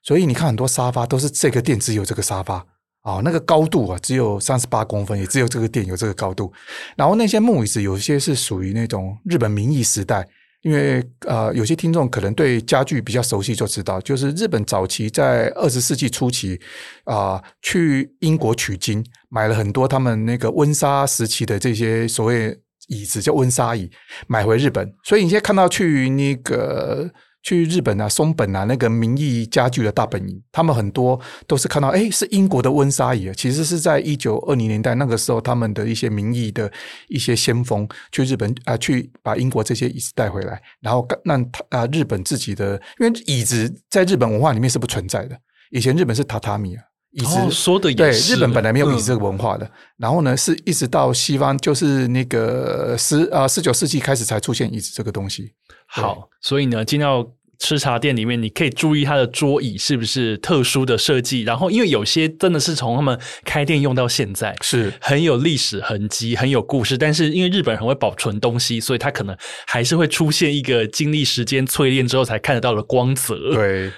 [0.03, 2.65] 所以你看很多沙发都是这个店只有这个沙发
[3.03, 6.53] 啊、那个高度啊只有三十八公分，也只有这个店有这个高度。
[6.97, 10.27] 然后那些木椅子有些是属于那种日本明义时代。
[10.63, 16.61] 因为呃，有些听众可能对家具比较熟悉，就知道，就是日本早期在二十世纪初期
[17.05, 22.59] 啊、去英国取经，买了很多他们那个温莎时期的这些所谓
[22.89, 23.91] 椅子，叫温莎椅，
[24.27, 24.93] 买回日本。
[25.05, 27.11] 所以你现在看到去那个。
[27.43, 33.33] 去日本啊，松本啊，那个民意家具的大本营，他们很多都是看到，哎，是英国的温莎椅。
[33.35, 36.71] 其实是在一九二零年代那个时候，他们的一些民意的
[37.09, 45.39] 一些先锋去日本啊，去把英国这些椅子带回来，然后让啊日本自己的，因为椅子在日本文化里面是不存在的。
[45.71, 46.83] 以前日本是榻榻米啊，
[47.13, 49.65] 椅子、哦、说的也是对，日本本来没有椅子这个文化的。
[49.67, 55.53] 嗯、然后呢，是一直到西方，就是那个十啊十九世纪开始才出现椅子这个东西。
[55.87, 57.27] 好，所以呢，进到
[57.59, 61.43] 吃茶店里面，你可以注意它的桌椅是不是特殊的设计。
[61.43, 66.97] 然后，因为有些真的是从他们开店用到现在，是很有历史痕迹、很有故事。
[66.97, 69.37] 但是，因为日本人很会保存东西，所以它可能
[69.67, 73.35] 还是会出现一个经历时间淬炼之后才看得到的光泽。
[73.53, 73.91] 对，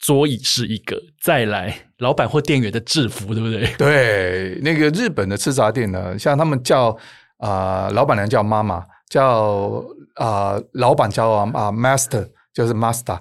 [0.00, 1.00] 桌椅是一个。
[1.24, 3.66] 再来，老板或店员的制服，对不对？
[3.78, 6.94] 对，那个日本的吃杂店呢，像他们叫
[7.38, 8.84] 啊、老板娘叫妈妈。
[9.08, 9.84] 叫
[10.16, 13.16] 啊、老板叫啊、呃、，master 就是 master，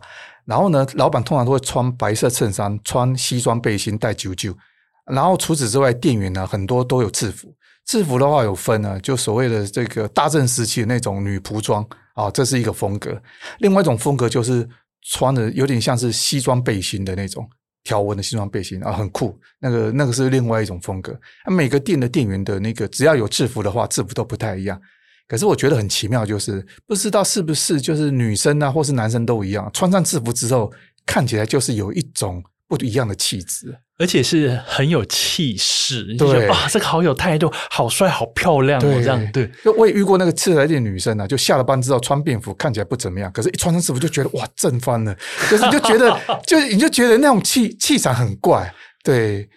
[0.45, 4.55] 然后呢，老板通常都会穿白色衬衫，穿西装背心，戴九九。
[5.05, 7.53] 然后除此之外，店员呢很多都有制服。
[7.85, 11.85] 制服的话有分呢，就所谓的这个大正时期的那种女仆装
[12.15, 13.21] 啊，这是一个风格。
[13.59, 14.67] 另外一种风格就是
[15.01, 17.47] 穿的有点像是西装背心的那种
[17.83, 19.37] 条纹的西装背心啊，很酷。
[19.59, 21.17] 那个那个是另外一种风格。
[21.47, 24.79] 每个店的店员的那个只要有制服的话，制服都不太一样。
[25.27, 30.71] 可是我觉得很奇妙，就是不知道是不是就是女生啊，或是男生都一样，穿上制服之后，
[31.05, 36.15] 看起来就是有一种不一样的气质，而且是很有气势。
[36.15, 39.49] 就觉得啊，这个好有态度，好帅，好漂亮哦，这样对。
[39.63, 45.15] 就我也遇过那个次来店女生啊，就下了班之后穿便服，看起来不怎么样，可是一穿上制服就觉得哇，正翻了，
[45.49, 48.73] 就是你就觉得 就你就觉得那种气气场很怪，
[49.03, 49.47] 对。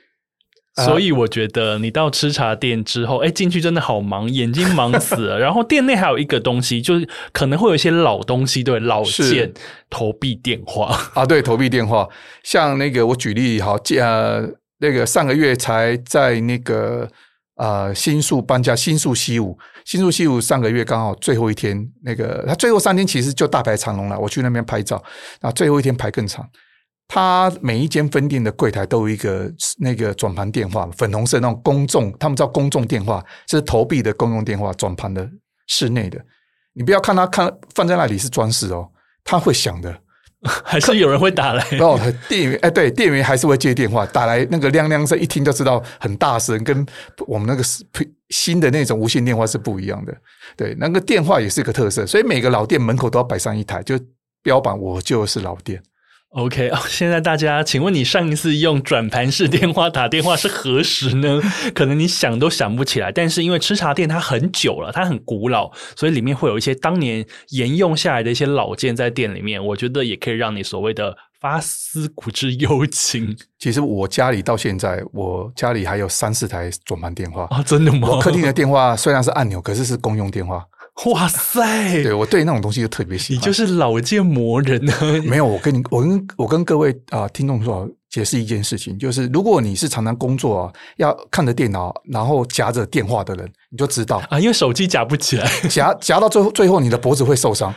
[0.85, 5.39] 所以我觉得你到吃茶店之后，哎，进去真的好忙，眼睛忙死了。
[5.41, 9.51] 然后店内还有一个东西，就是可能会有一些老东西，对，老件
[9.89, 12.07] 投币电话啊，对，投币电话。
[12.43, 14.47] 像那个我举例好，呃，
[14.79, 17.09] 那个上个月才在那个
[17.57, 24.21] 呃新宿搬家，新宿西武，新宿西武上个月刚好最后一天，那个他最后三天其实就大排长龙了。
[24.21, 25.03] 我去那边拍照，
[25.41, 26.47] 那最后一天排更长。
[27.09, 35.29] 他每一间分店的柜台都有一个那个转盘电话，粉红色那种公众，他们叫公众电话，是投币的公用电话，转盘的
[35.69, 36.21] 室内的。
[36.73, 38.91] 你不要看他看放在那里是装饰哦，
[39.25, 39.97] 他会响的，
[40.65, 41.99] 还是有人会打来 哦。
[42.29, 46.85] 店员哎，对，店员还是会接电话，打来那个亮亮声，一听就知道很大声，跟
[47.27, 47.63] 我们那个
[48.31, 50.15] 新的那种无线电话是不一样的。
[50.57, 53.99] 对，那个电话也是一个特色，所以每个老店门口都要摆上一台，就
[54.43, 55.81] 标榜我就是老店。
[56.31, 61.41] OK 哦， 现在大家，请问你上一次用转盘式电话打电话是何时呢？
[61.75, 63.11] 可能你想都想不起来。
[63.11, 69.65] 但是因为吃茶店它很久了，它很古老，所以里面会有一些当年沿用下来的一些老件在店里面。
[69.65, 73.35] 我觉得也可以让你所谓的发思古之幽情。
[73.59, 78.09] 其实我家里到现在，我家里还有三四台转盘电话啊，真的吗？
[78.11, 80.63] 我客厅的电话虽然是按钮，可是是公用电话。
[81.13, 82.03] 哇塞！
[82.03, 83.39] 对，我对那种东西就特别喜欢。
[83.39, 84.93] 你就是老件魔人呢？
[85.29, 97.69] 没有，我跟你，我跟我跟各位啊、呃、听众说，解释一件事情，就是如果你是常常工作啊，要看着电脑，然后夹着电话的人，你就知道啊，因为手机夹不起来，夹夹到最后，最后你的脖子会受伤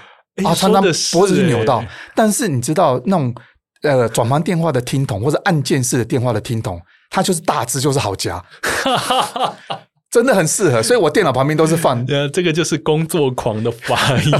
[0.45, 1.83] 啊，常常脖子扭到。
[2.15, 3.35] 但是你知道那种
[3.81, 8.41] 呃转盘电话的听筒或者按键式的电话的听筒，它就是大致，就是好夹。
[10.11, 12.03] 真的很适合，所以我电脑旁边都是放。
[12.09, 13.95] 呃，这个就是工作狂的发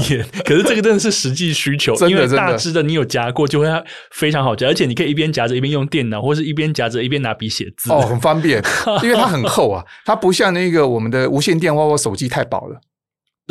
[0.08, 0.26] 言。
[0.44, 3.66] 可是这个真的是实际需求，真的，因为大致的你有夹过，就会
[4.10, 7.92] 非常好夹，而且你可以一边夹着一边用电脑，或是一边夹着一边拿笔写字。
[7.92, 8.60] 哦，很方便，
[9.02, 12.80] 因为它很厚啊，它不像那个我们的无线电话或手机太薄了。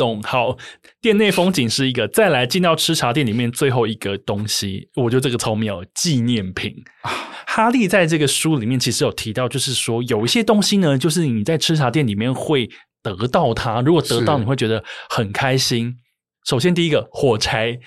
[0.00, 0.22] 懂。
[0.22, 0.56] 好，
[1.02, 6.74] 店内风景是一个，再来进到吃茶店里面最后一个东西，我觉得这个超妙，纪念品。
[7.46, 12.68] 哈利在这个书里面其实有提到，就是说有一些东西呢，就是你在吃茶店里面会
[13.02, 15.94] 得到它，如果得到你会觉得很开心。
[16.46, 17.78] 首先第一个火柴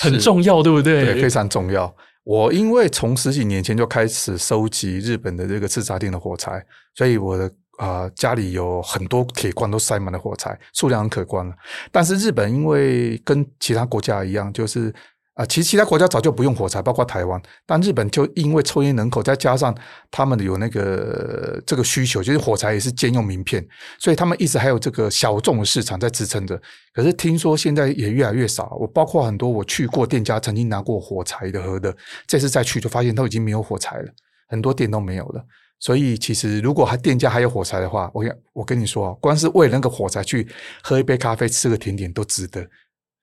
[0.00, 1.04] 很重要，对不对？
[1.06, 1.94] 对，非常重要。
[2.24, 6.64] 我因为从十几年前就开始收集日本的这个吃茶店的火柴，
[6.94, 11.54] 所以我的啊、家里有很多铁罐都塞满了火柴，数量很可观了。
[11.90, 14.94] 但是日本因为跟其他国家一样，就是。
[15.34, 17.40] 啊，其实其他国家早就不用火柴，包括台湾。
[17.64, 19.74] 但日本就因为抽烟人口，再加上
[20.10, 23.66] 他们有那个这个需求，就是火柴也是兼用名片，
[23.98, 26.60] 所以他们一直还有这个小众的市场在支撑着。
[26.92, 28.76] 可是听说现在也越来越少。
[28.78, 31.96] 我包括很多我去过店家，曾经拿过火柴的盒的，
[32.26, 34.12] 这次再去就发现都已经没有火柴了，
[34.48, 35.42] 很多店都没有了。
[35.82, 40.46] 所以其实如果还店家还有火柴的话，我我跟你说啊，光是为了那个火柴去
[40.80, 42.64] 喝一杯咖啡、吃个甜点都值得。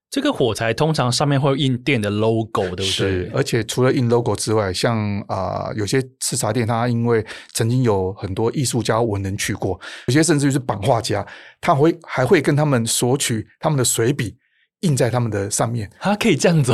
[0.10, 2.86] 这个火柴通常上面会印店的 logo，对不对？
[2.86, 4.98] 是，而且除了印 logo 之外，像
[5.30, 11.26] 啊、呃，有些吃茶店，它因为曾经有很多艺术家文人去过，有些甚至于是版画家，
[11.62, 14.36] 他会还会跟他们索取他们的水笔，
[14.82, 15.90] 印在他们的上面。
[15.98, 16.74] 他可以这样子，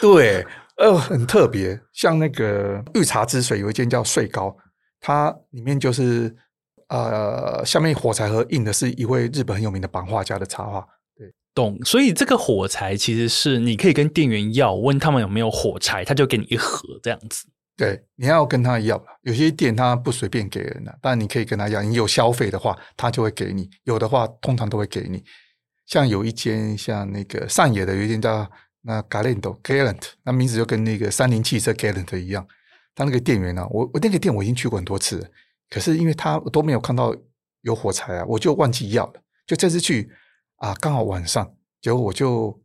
[0.00, 0.46] 对，
[0.78, 1.78] 呃，很特别。
[1.92, 4.56] 像那个御茶之水，有一间叫穗高，
[5.00, 6.34] 它里面就是
[6.88, 10.86] 呃，下面火柴盒印的是一位日本很有名的版画家的插画。
[11.16, 17.46] 对懂，所以这个火柴其实是你可以跟店员要，问他们有没有火柴，他就给你一盒这样子。
[17.76, 21.82] 对，你要跟他要，有些店他不随便给人的，但你可以跟他要。
[21.82, 25.24] 你有消费的话，他就会给你；有的话，通常都会给你。
[25.86, 28.50] 像有一间像那个上野的，有一间叫
[28.82, 32.46] 那 Galento Gallant，那名字就跟那个三菱汽车 Gallant 一样。
[33.00, 35.26] 他那个店员呢、啊，我我那个店我已经去过很多次，
[35.70, 37.16] 可是因为他都没有看到
[37.62, 39.14] 有火柴啊，我就忘记要了。
[39.46, 40.12] 就这次去。
[40.56, 42.62] 啊，刚好晚上，结果我就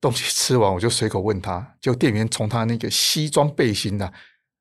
[0.00, 4.10] 东西吃完，我就随口问他，就店员从他那个西装背心的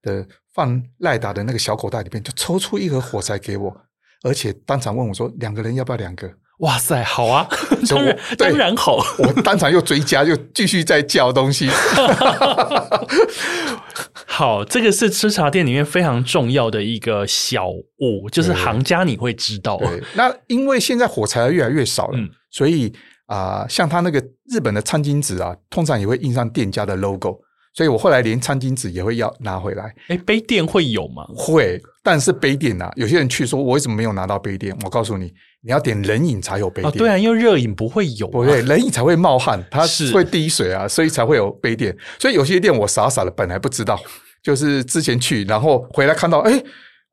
[0.02, 3.86] 的放赖达的那个小口袋里面，就抽出一盒火柴给我，
[4.24, 6.30] 而且当场问我说：“两个人要不要两个？”
[6.60, 7.48] 哇塞，好啊，
[7.90, 11.70] 当然当然好，我当场又追加，又继续再叫东西。
[14.26, 19.78] 好，这个是吃茶店里面非常重要的一个小物，就是行家你会知道。
[19.78, 22.18] 对，那因为现在火柴越来越少了。
[22.18, 22.94] 嗯所以
[23.26, 27.40] 啊、呃，像他那个日本的餐巾纸啊，通常也会印上店家的 logo。
[27.74, 29.92] 所以我后来连餐巾纸也会要拿回来。
[30.08, 31.26] 哎，杯垫会有吗？
[31.36, 34.78] 会，但是杯垫啊，有些人去说，我为什么没有拿到杯垫？
[34.84, 35.34] 我告诉你，
[35.64, 36.94] 你要点冷饮才有杯垫。
[36.94, 38.32] 哦，对啊，因为热饮不会有、啊。
[38.32, 41.96] 不对，冷饮才会冒汗，它是会滴水啊，所以才会有杯垫。
[42.20, 44.00] 所以有些店我傻傻的本来不知道，
[44.44, 46.64] 就是之前去，然后回来看到，哎，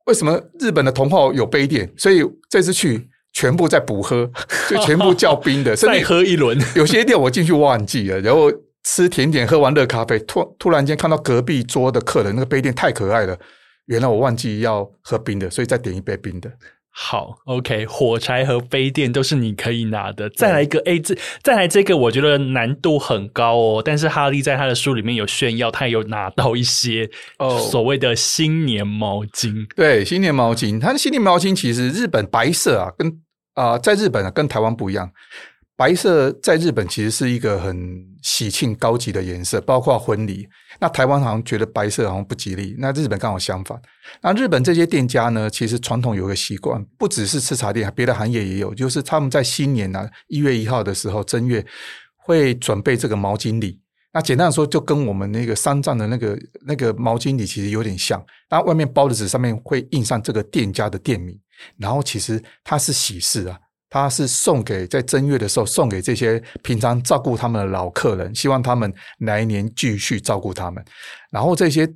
[0.06, 1.90] 为什么日本的同号有杯垫？
[1.96, 3.08] 所以这次去。
[3.32, 4.28] 全部在补喝，
[4.68, 6.58] 就全部叫冰的，再喝一轮。
[6.74, 8.50] 有些店我进去忘记了，然后
[8.82, 13.38] 吃甜点，喝完热咖啡，突突然间看到隔壁桌的客人那个杯垫太可爱了，
[13.86, 16.50] 原来我忘记要喝冰的，所以再点一杯冰的。
[16.92, 20.28] 好，OK，火柴和杯垫都是你可以拿的。
[20.30, 23.82] 再来一个，A，这再来这个，我觉得难度很高哦。
[23.84, 29.60] 但是哈利在他的书里面有炫耀，他有拿到一些哦所谓的新年毛巾。
[29.60, 33.08] Oh, 对，新年毛巾，他的新年毛巾其实日本白色啊，跟
[33.54, 35.10] 啊、呃，在日本啊跟台湾不一样。
[35.80, 40.46] 白色在日本其实是一个很喜庆高级的颜色，包括婚礼。
[40.78, 43.80] 那台湾好像觉得白色好像不吉利，那日本刚好相反。
[44.20, 51.64] 那日本这些店家呢，其实传统有个习惯，不只是吃茶店，别的行业也有，就是他们在新年啊一月一号的时候，正月
[52.26, 53.80] 会准备这个毛巾礼。
[54.12, 58.22] 那简单的说，就跟我们那个丧葬的那个那个毛巾礼其实有点像。
[58.50, 61.34] 那外面包的纸上面会印上这个店家的店名，
[61.78, 63.58] 然后其实它是喜事啊。
[63.90, 70.82] 他是送给在正月的时候送给这些平常照顾他们的老客人，希望他们来年继续照顾他们。
[71.30, 71.92] 然后这些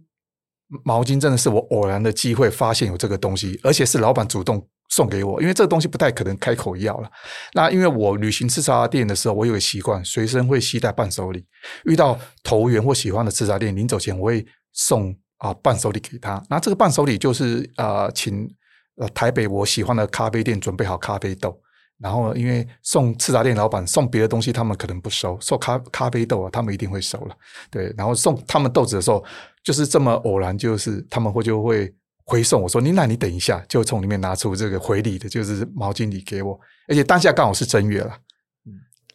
[0.83, 7.09] 毛巾真的是我偶然的机会发现有这个东西，而且是老板主动送给我，因为这个东西不太可能开口要了。
[7.53, 11.47] 那因为我旅行吃茶店的时候，我有个习惯，随身会携带伴手礼。
[11.85, 16.43] 遇到投缘或喜欢的吃茶店，临走前我会送啊伴手礼给他。
[16.51, 18.49] 那这个伴手礼就是啊，请
[18.97, 21.61] 呃台北我喜欢的咖啡店准备好咖啡豆。
[21.99, 27.37] 然后，因为送吃茶店老板送别的东西，他们可能不收，送咖咖啡豆啊，他们一定会收了。
[27.71, 29.25] 对，然后送他们豆子的时候，
[29.63, 31.93] 就是这么偶然，就是他们会就会
[32.27, 38.15] 回送我说：“你那，你等一下，就从里面拿出这个回礼的，就是毛巾礼给我。”而且当下刚好是正月了。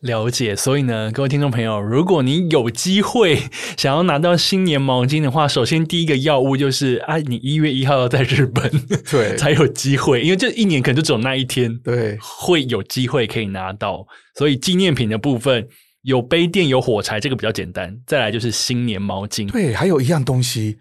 [0.01, 3.37] 了解，所以呢，各位听众朋友，如果你有机会
[3.75, 8.71] 想要拿到新年毛巾的话，首先第一个要务就是啊，你一月一号要在日本，
[9.11, 14.07] 对， 才有机会，因为这一年可能就只有那一天，对，会有机会可以拿到。
[14.35, 15.67] 所以纪念品的部分
[16.03, 17.93] 有杯垫、有火柴，这个比较简单。
[18.07, 20.77] 再来就是新年毛巾，对，还有一样东西，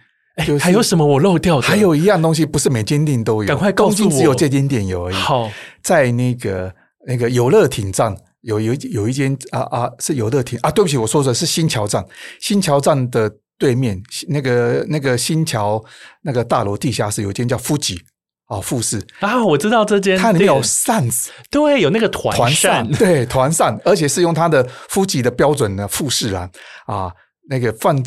[0.46, 1.62] 就是、还有什么我漏掉的？
[1.62, 5.14] 还有一样东西不是每间店都有，赶快告诉我，只有这间店有而已。
[5.16, 5.50] 好，
[5.82, 6.72] 在那个
[7.04, 8.14] 那个游乐艇站。
[8.42, 12.04] 有有有一间啊啊是游乐厅啊，对不起，我说的是新桥站。
[12.40, 15.84] 新桥站的对面，那个那个新桥
[16.22, 18.00] 那个大楼地下室有一间叫富吉
[18.46, 26.48] 啊富士啊，我知道这间，它里面有扇子，对，有那个团扇，对团扇，而且是用它的富吉的标准的富士兰
[26.86, 27.12] 啊，
[27.48, 28.00] 那个放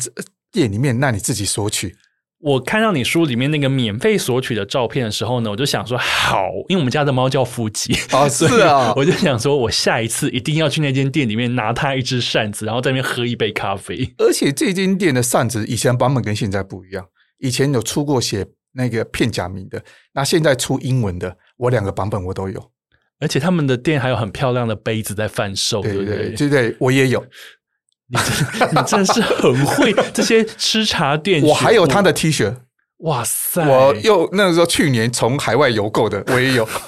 [0.50, 1.94] 店里面，那你自己索取。
[2.42, 14.12] 我看到你书里面那个免费索取的照片的时候呢，我就想说好，因为我们家的猫叫富吉 啊，是啊，我就想说，我下一次一定要去那间店里面拿它一只扇子，然后在那边喝一杯咖啡。
[14.18, 17.06] 而且这间店的扇子以前版本跟现在不一样，
[17.38, 19.80] 以前有出过写那个片假名的，
[20.12, 22.72] 那现在出英文的，我两个版本我都有。
[23.20, 27.24] 而且他们的店还有很漂亮的杯子在贩售，对对对对，对对，我也有。
[28.12, 32.54] 你真你真是很会这些吃茶店，我还有他的 T 恤，
[32.98, 33.66] 哇塞！
[33.66, 36.68] 我又那个时候去年从海外邮购的，我也有。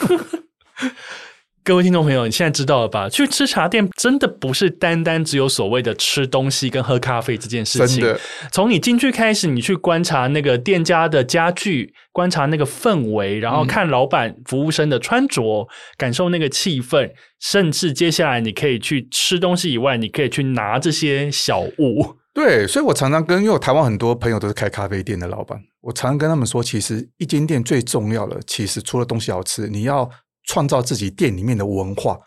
[1.67, 3.09] 各位听众朋友，你现在知道了吧？
[3.09, 8.03] 去吃茶店真的不是单单只有所谓的吃东西跟喝咖啡这件事情。
[8.03, 8.21] 真的，
[8.53, 17.11] 从你进去开始，你去观察那个店家的家具，观察那个氛围，然后看老板、服务生的穿着，嗯、感受那个气氛，
[17.41, 22.17] 甚至接下来你可以去吃东西以外，你可以去拿这些小物。
[22.35, 30.11] 对，所以我常常跟，因为我台湾很多朋友都是开咖啡店的老板，我常常跟他们说，其实一间店最重要的，其实除了东西好吃，你要。
[30.47, 32.19] 创造自己店里面的文化，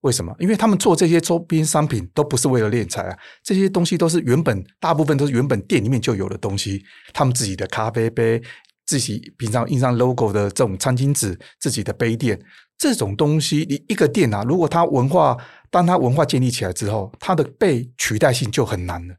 [0.00, 0.34] 为什么？
[0.38, 6.82] 因为他们做这些周边商品都不是为了敛财啊，这些东西都是原本大部分都是原本店里面就有的东西。
[7.12, 8.42] 他们自己的咖啡杯，
[8.86, 12.40] 自己平常印上 logo 的这种餐巾纸，自己的杯垫，
[12.78, 15.36] 这种东西，你一个店啊，如果它文化，
[15.70, 19.14] 当它文化建立起来之后，它的被取代性就很难了。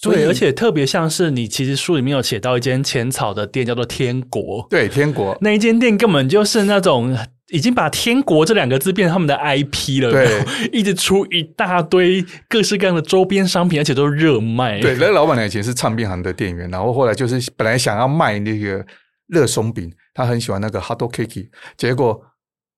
[0.00, 4.66] 对，而且特别像是你其实书里面有写到一间浅草的店，叫做天国。
[4.70, 7.16] 对，天国那一间店根本就是那种
[7.50, 14.80] 已经把“天国”这两个字变成他们的 IP 了，对，一直出一大堆各式各样的周边商品，而且都是热卖。
[14.80, 18.84] 对，那老板娘以前是唱片行的店员，然后后来就是本来想要卖那个
[19.26, 22.20] 热松饼，他很喜欢那个 hot cake，结果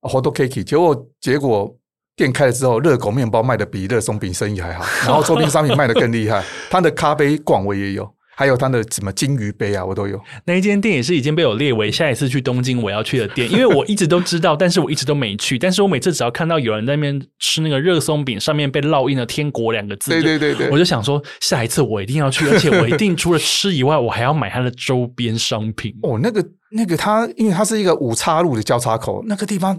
[0.00, 1.76] hot cake，结果结果。
[2.20, 6.44] 店开了之后，热狗面包卖的比热松饼生意还好，然后周边商品卖的更厉害。
[6.68, 8.06] 他的咖啡馆我也有，
[8.40, 10.18] 还有他的什么金鱼杯啊，我都有。
[10.46, 15.58] 那一间店也是已经被我列为下一次去东京我要去的店， 因为我一直都知道，但是我一直都没去。
[15.58, 25.94] 但是我每次只要看到有人在那边吃那个热松饼，上面被烙印了“天国”两个字，对对对对，我就想说下一次我一定要去，而且我一定除了吃以外，我还要买它的周边商品。
[26.02, 26.42] 哦，那个。
[26.72, 29.76] 那个它，因为它是一个五岔路的交叉口，那个地方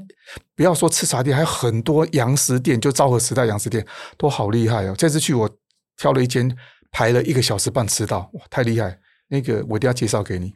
[0.57, 3.81] 不要说吃茶店，还有很多洋食店，就昭和时代洋食店
[4.17, 4.93] 都好厉害哦。
[4.97, 5.49] 这次去我
[5.95, 6.53] 挑了一间，
[6.91, 8.97] 排了一个小时半迟到，哇，太厉害！
[9.29, 10.53] 那个我一定要介绍给你。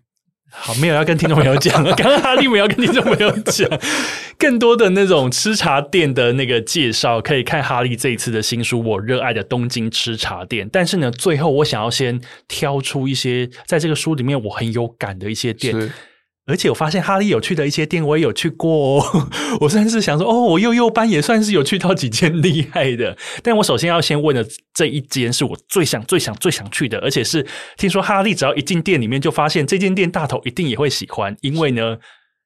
[0.52, 3.68] 好，没有要跟听众朋友讲， 刚刚哈利没有要跟听众朋友讲
[4.38, 10.68] 更多的那种吃茶店的那个介绍，可以看哈利这一次的新书《我热爱的东京吃茶店》。
[10.72, 15.92] 但是呢，最后我想要先挑出一些在这个书里面我很有感的一些店。
[16.48, 19.30] 而且我发现哈利有去的一些店，我也有去过哦。
[19.62, 23.18] 我算是想说，哦，我幼幼班也算是有去到几间厉害的。
[23.42, 27.46] 但我首先要先问的这一间是我最想、最想、最想去的，而且是
[27.78, 31.98] 听说哈利只要一进店里面就发现这间店大头一定也会喜欢，因为呢，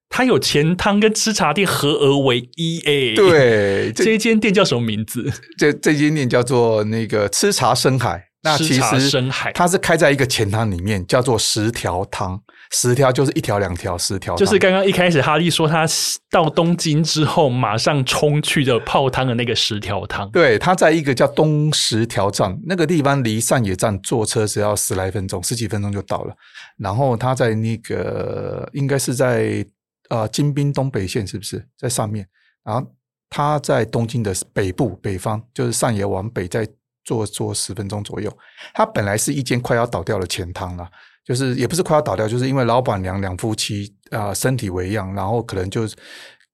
[0.07, 2.79] 它有钱汤跟吃茶店合而为一。
[2.85, 5.29] 哎，对， 这一间店叫什么名字？
[5.57, 8.27] 这这间店叫做那个吃茶深海。
[8.41, 12.39] 那其实深海，它是开在一个钱汤里面，叫做十条汤。
[12.71, 15.87] 十条就是一条、两条、十条，就是刚刚一开始哈利说他
[16.29, 20.29] 到东京之后马上冲去的泡汤的那个十条汤。
[20.29, 26.35] 对，他在一个叫东十条站那个地方，离上野站坐车只要十来分钟，十几分钟就到了。
[26.77, 29.65] 然后他在那个应该是在
[30.09, 32.27] 呃京滨东北线，是不是在上面？
[32.63, 32.87] 然后
[33.31, 36.67] 他在东京的北部北方，就是上野往北再
[37.03, 38.31] 坐坐十分钟左右。
[38.75, 40.87] 他本来是一间快要倒掉的钱汤了。
[41.29, 45.87] 就是也不是快要倒掉，就是因为老板娘两夫妻啊、呃、身体为恙，然后可能就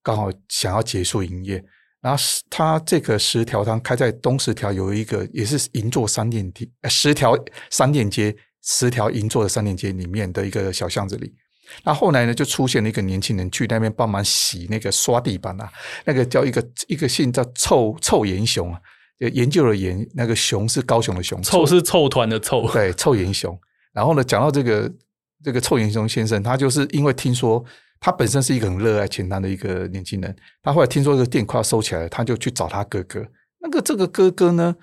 [0.04, 1.64] 刚好想要结束营业。
[2.02, 11.34] 然后他这个十条汤开在东十条，有一个也是银座商店街，十条商店街，十条银座的商店街里面的一个小巷子里。
[11.86, 15.72] 那后来呢，就出现了一个年轻人去那边帮忙洗那个刷地板啊，
[16.04, 18.80] 那个叫一个一个姓叫臭臭岩雄啊，
[19.18, 23.58] 就研究了研那个熊是高雄的熊，臭是臭团的臭，对，臭岩熊。
[23.96, 24.91] 然后呢，讲到这个
[25.41, 27.64] 这个凑研熊先生，他就是因为听说
[28.00, 33.26] 他本身是一个很热爱钱塘的一个年轻人，他后来听说这个店快要收起来了，他就去找他哥哥。
[33.62, 34.76] 那个这个哥哥呢？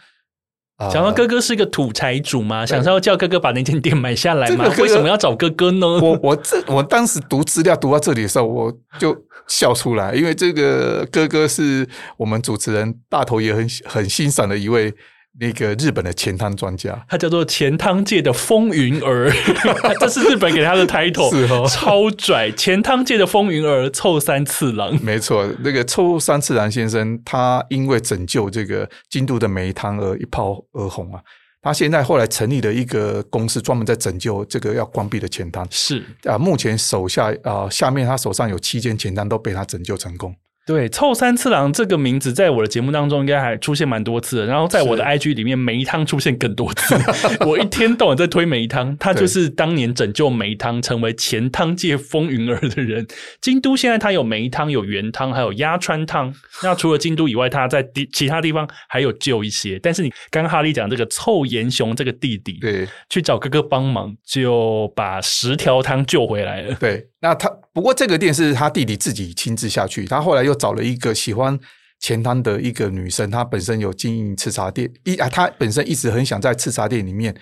[0.91, 2.67] 想到哥哥是一个土财主吗？
[2.67, 4.65] 想说要叫哥哥把那间店买下来吗？
[4.69, 5.87] 这个、为什么要找哥哥呢？
[5.87, 11.87] 我我这我当时读资料读到这里的时候，我就笑出来，因为这个哥哥是
[12.17, 14.93] 我们主持人大头也很很欣赏的一位。
[15.41, 19.33] 那个日本的钱汤专家，他叫做钱汤界的风云儿，
[19.99, 22.51] 这是日本给他的 title， 是哦，超拽！
[22.53, 31.21] 钱汤界的风云儿，凑三次郎，没错，那个凑三次郎先生，他因为拯救这个京都的梅汤而一炮而红啊！
[31.63, 40.35] 他现在后来成立了一个公司，专门在拯救这个要关闭的钱汤，是啊，目前手下啊，下面他手上有七间钱汤都被他拯救成功。
[40.65, 46.95] 对，臭三次郎这个名字在我的节目当中应该还出现蛮多次的，然后在我的 IG 里面梅汤出现更多次。
[47.45, 53.05] 我一天到晚在推梅汤，他就是当年拯救梅汤成为钱汤界风云儿的人。
[53.41, 56.33] 京都现在他有梅汤、有原汤，还有鸭川汤。
[56.63, 59.81] 那除了京都以外，他在地其他地方还有救一些。
[59.83, 66.75] 但是你刚刚哈利讲这个臭岩雄这个弟弟，对，去找哥哥帮忙，就把十条汤救回来了。
[66.77, 70.53] 对，那他不过这个店是他弟弟自己亲自下去，他后来又。
[70.63, 71.59] 找了一个喜欢
[71.99, 77.35] 钱汤的一个女生，她本身有经营吃茶店，一啊，她本身一直很想在吃茶店里面，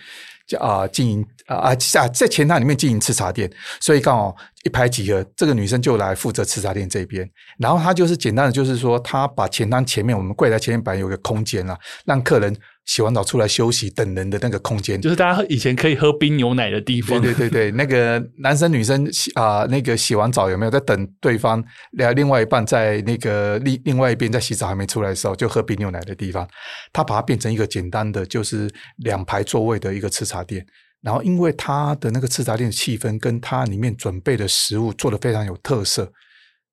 [0.59, 7.29] 啊，经营啊啊，在钱汤里面经营吃茶店，所以刚好一拍即合，这个女生就来负责吃茶店这边，
[7.59, 12.57] 然后她就是简单的，就是说她把钱汤前面我们柜台前面本来有个空间啊，让客人。
[12.87, 17.21] 洗完澡出来休息等人的那个空间，就是大家以前可以喝冰牛奶的地方。
[17.21, 21.63] 对对对对，那个男生女生洗啊、呃，那个洗完澡有没有在等对方？
[22.17, 26.49] 另外一半在那个另另外一边在洗澡还没出来的时候，就喝冰牛奶的地方。
[26.93, 30.67] 他把它变成一个简单的，就是两排座位的一个吃茶店。
[31.01, 36.05] 然后因为他的那个吃茶店的气氛，跟他里面准备的食物做的非常有特色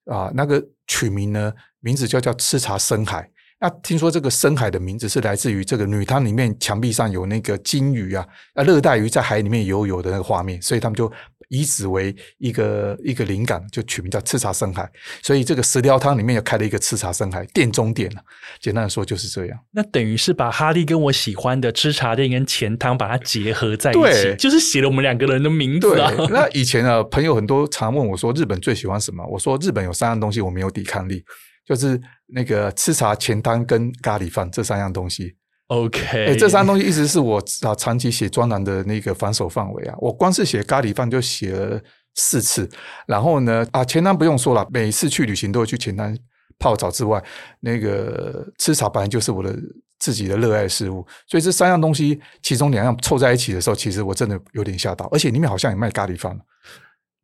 [0.05, 3.29] 啊、呃，那个取名呢，名字就叫吃茶深海。
[3.59, 11.11] 那听说这个深海的名字是来自于这个女汤里面墙壁上有那个金鱼啊，啊，热带鱼在海里面游泳的那个画面，所以他们就
[11.49, 14.87] 以此为一个 一个灵感，就取名叫赤茶深海。
[15.23, 18.21] 所以这个石雕汤里面又开了一个赤茶深海店中店了。
[18.59, 19.57] 简单的说就是这样。
[19.71, 26.13] 那等于是把哈利跟我喜欢的吃茶店跟钱汤把它结合在一起，就是写了我们两个人的名字啊。
[26.29, 29.25] 那以前啊，朋友很多常问我说日本最喜欢什么？
[29.25, 31.23] 我说日本有三样东西我没有抵抗力。
[31.67, 35.35] 就是那个吃茶、前汤跟咖喱饭这三样东西。
[35.67, 39.95] OK，欸，这三样东西一直是我啊长期写专栏的那个防守范围啊。
[39.97, 41.81] 我光是写咖喱饭就写了
[42.15, 42.69] 四次，
[43.05, 46.17] 然后呢啊前汤不用说了，每次去旅行都会去前汤
[46.57, 47.21] 泡澡之外，
[47.59, 49.53] 那个吃茶本来就是我的
[49.99, 56.39] 自己的热爱事物，所以这三样东西其中两样凑在一起的时候，其实我真的有点吓到，而且里面好像也卖咖喱饭。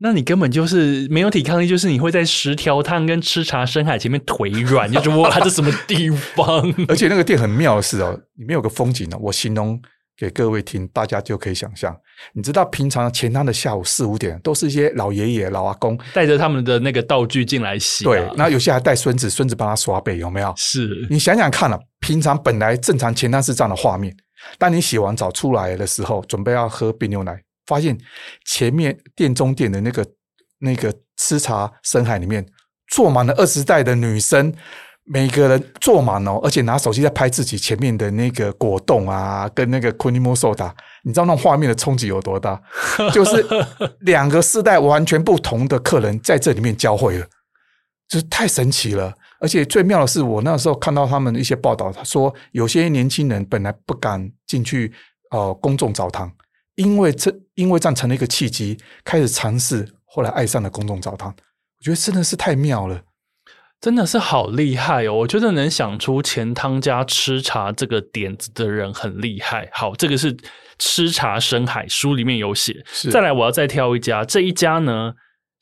[0.03, 6.61] 那你根本就是没有抵抗力，就是你会在十条汤跟吃茶深海前面腿软，就觉得哇，这什么地方？
[6.89, 9.81] 而且那个店很妙的是哦，里面有个风景呢，我形容
[10.17, 11.95] 给各位听，大家就可以想象。
[12.33, 20.53] 你知道平常前汤的下午四五点，都是一些老爷爷、老阿公带着他们的那个道具进来洗，对，然后有些还带孙子，孙子帮他刷背，有没有？
[20.57, 24.13] 是你想想看了，平常本来正常前汤是这样的画面，
[24.57, 27.41] 当你洗完澡出来的时候，准备要喝冰牛奶。
[27.65, 27.97] 发现
[28.45, 30.05] 前面店中店的那个
[30.59, 32.45] 那个吃茶深海里面
[32.87, 34.53] 坐满了二十代的女生，
[35.05, 40.71] 每个人坐满哦，而且拿手机在拍自己前面的那个果冻啊，跟那个 Kunimo Soda，
[41.03, 42.61] 你知道那种画面的冲击有多大？
[43.13, 43.45] 就是
[44.01, 47.25] 两个世代完全不同的客人在这里面交汇了，
[48.07, 49.13] 就是太神奇了。
[49.39, 54.93] 而且最妙的是，我那时候看到他们的一些报道，他说有些年轻人本来不敢进去
[55.31, 56.31] 呃公众澡堂。
[56.75, 61.29] 因为这，因为这样成了一个契机，开始尝试，后来爱上了公众澡堂。
[61.29, 63.01] 我觉得真的是太妙了，
[63.81, 65.13] 真的是好厉害哦！
[65.13, 69.69] 我觉得能想出钱汤家吃茶这个点子的人很厉害。
[69.73, 70.35] 好，这个是
[70.79, 72.83] 吃茶深海书里面有写。
[72.87, 75.13] 是再来，我要再挑一家，这一家呢？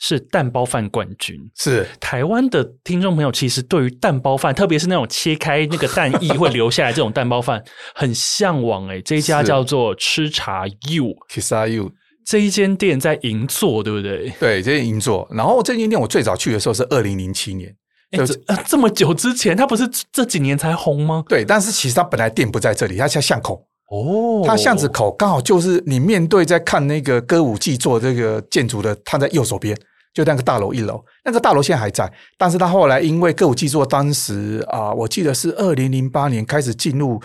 [0.04, 9.00] 是蛋包饭冠军，是台湾的听众朋友，其实对于蛋包饭，特别是那种切开那个蛋液 会留下来这种蛋包饭，很向往诶。
[9.04, 11.92] 这一家叫做吃茶 U，Kissa U，
[12.26, 14.34] 这一间店在银座，对不对？
[14.40, 15.28] 对，这是银座。
[15.30, 17.72] 然后这间店我最早去的时候是二零零七年，
[18.12, 21.24] 就是这，这么久之前，它不是这几年才红吗？
[21.30, 23.68] 对，但是其实它本来店不在这里，它在巷口。
[23.92, 29.78] 哦，它巷子口刚好就是你面对在看那个歌舞伎座这个建筑的，它在右手边。
[30.14, 37.22] 就那个大楼一楼，那个大楼现在还在，但是他后来因为歌舞伎座当时啊、我记得是二零零八年开始进入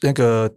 [0.00, 0.50] 那个。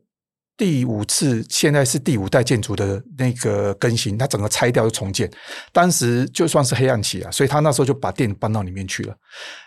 [0.58, 5.30] 第五次，现在是第五代建筑的那个更新，它整个拆掉又重建。
[5.74, 9.14] 当时就算是黑暗期啊，所以他那时候就把店搬到里面去了。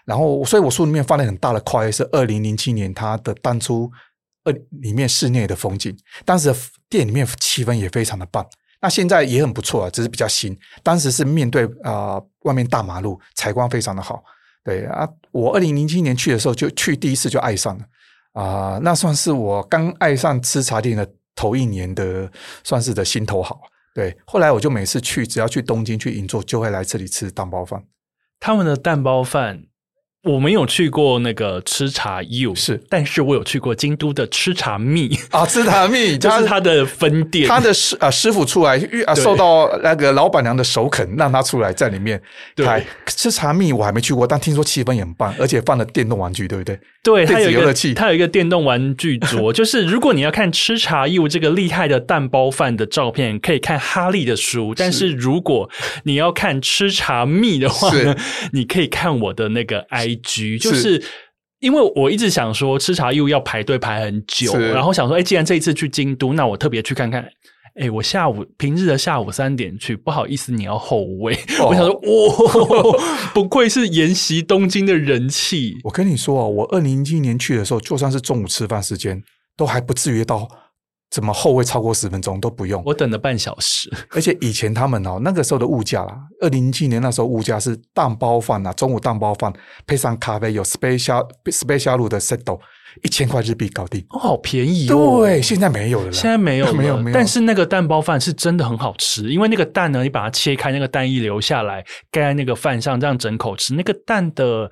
[0.06, 3.90] 然后，所以我书里面放了很大的块，是二零零七年他的当初
[4.44, 5.94] 呃里面室内的风景。
[6.24, 6.50] 当时
[6.88, 8.42] 店里面气氛也非常的棒，
[8.80, 10.56] 那现在也很不错啊，只是比较新。
[10.82, 14.22] 当时是面对啊、外面大马路，采光非常的好。
[14.64, 17.84] 对啊，我二零零七年去的时候就去第一次就爱上了。
[18.32, 22.30] 啊、那算是我刚爱上吃茶店的头一年的，
[22.62, 23.60] 算是的心头好。
[23.94, 27.82] 对，后来我就每次去，只要去东京去银座，就会来这里吃蛋包饭。
[28.38, 29.64] 他们的蛋包饭。
[30.24, 35.16] 我没有去过那个吃茶 U，是，但是我有去过京都的吃茶蜜。
[35.30, 42.20] 啊，吃茶蜜 就是他的分店，他的师啊师傅出来遇啊，受到那个老板娘的首肯，让他出来在里面
[42.56, 42.84] 开。
[43.06, 43.72] 吃茶蜜。
[43.72, 46.78] 我还没去过，但听说气氛也很棒，而且放了电动玩具，对不对？
[47.04, 55.70] 对，他有一个他有一个电动玩具桌， 就是如果你要看吃茶 U 这个厉害的蛋包饭的照片，可以看哈利的书；但是如果
[56.02, 58.16] 你要看吃茶蜜的话呢，
[58.52, 60.07] 你可以看我的那个 I。
[60.16, 61.02] 局就是
[61.60, 67.28] 因为我一直想说吃茶又要排队排很久，然后想说，哎，既然这一次去京都，那我特别去看看。
[67.80, 71.34] 哎，我下午平日的下午三点去，不好意思，你要后位。
[71.60, 73.00] 哦、我想说，哇、哦，
[73.32, 75.76] 不愧是沿袭东京的人气。
[75.84, 79.22] 我跟你说啊，我二零一七年去的时候，就算是中午吃饭时间，
[79.56, 80.48] 都还不至于到。
[81.10, 82.82] 怎么后会超过十分钟都不用？
[82.84, 83.90] 我等了半小时。
[84.10, 89.52] 而且以前他们哦，那个时候的物价啦，二零零七年那时候物价是蛋包饭啊，中午蛋包饭
[89.86, 92.60] 配上咖啡，有 special special 的 set，
[93.02, 95.20] 一千块日币搞定，哦，好便宜哦。
[95.20, 97.14] 对，现在没有了，现在没有了， 没有没有。
[97.14, 104.70] 但是那个蛋包饭是真的很好吃，因为那个蛋呢，你把它切开，那个蛋液留下来，盖在那个饭上，这样整口吃，那个蛋的。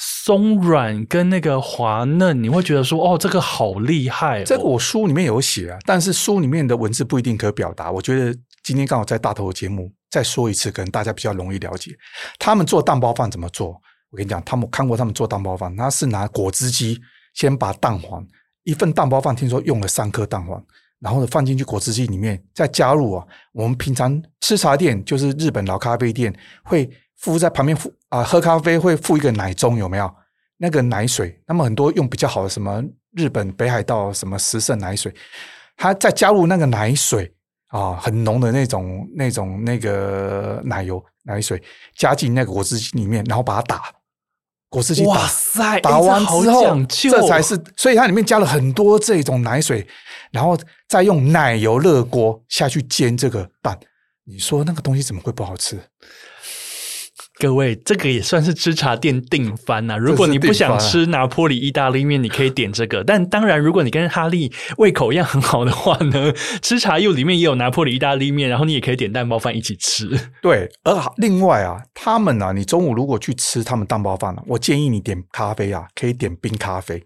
[0.00, 4.44] 松软跟那个滑嫩，你会觉得说哦，这个好厉害。
[4.44, 7.90] 这个我书里面有写啊，但是书里面的文字不一定可表达。
[7.90, 8.32] 我觉得
[8.62, 11.90] 今天刚好在大头的节目再说一次，可能大家比较容易了解。
[12.38, 13.70] 他们做蛋包饭怎么做？
[14.10, 17.00] 我跟你讲，他们看过他们做蛋包饭，他是拿果汁机
[17.34, 18.24] 先把蛋黄，
[18.62, 20.64] 一份蛋包饭听说用了三颗蛋黄，
[21.00, 26.32] 然后放进去果汁机里面，再加入啊，我们平常吃茶店就是日本老咖啡店
[26.62, 26.88] 会。
[27.18, 30.12] 附在旁边附啊，喝咖啡会附一个奶盅，有没有？
[30.60, 35.14] 那个奶水，那么很多用比较好的什么日本北海道什么十胜奶水，
[35.76, 37.32] 它再加入那个奶水
[37.68, 41.62] 啊，很浓的那种那种那个奶油奶水，
[41.94, 43.84] 加进那个果汁机里面，然后把它打
[44.68, 49.86] 果汁机打，哇塞，打完之后，这才是，所以它里面加了很多这种奶水，
[50.32, 50.58] 然后
[50.88, 53.78] 再用奶油热锅下去煎这个蛋，
[54.24, 55.80] 你说那个东西怎么会不好吃？
[57.40, 59.96] 各位，这个也算是吃茶店定番呐、啊。
[59.96, 63.04] 如果你不想吃拿坡里意大利面，你可以点这个。
[63.04, 70.08] 但当然，如果你跟哈利胃口一样很好的话呢， 吃茶又里面也有拿坡里意大利面，然后你也可以点蛋包饭一起吃。
[70.42, 77.04] 对，而另外啊，他们啊，你中午如果去吃他们蛋包饭呢、啊，我建议你点咖啡啊，可以点冰咖啡。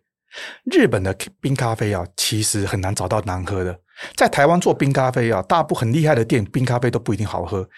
[0.65, 3.79] 日本的冰咖啡啊，其实很难找到难喝的。
[4.17, 7.69] 在台湾做冰咖啡啊，大部分很厉害的店冰咖啡都不一定好喝。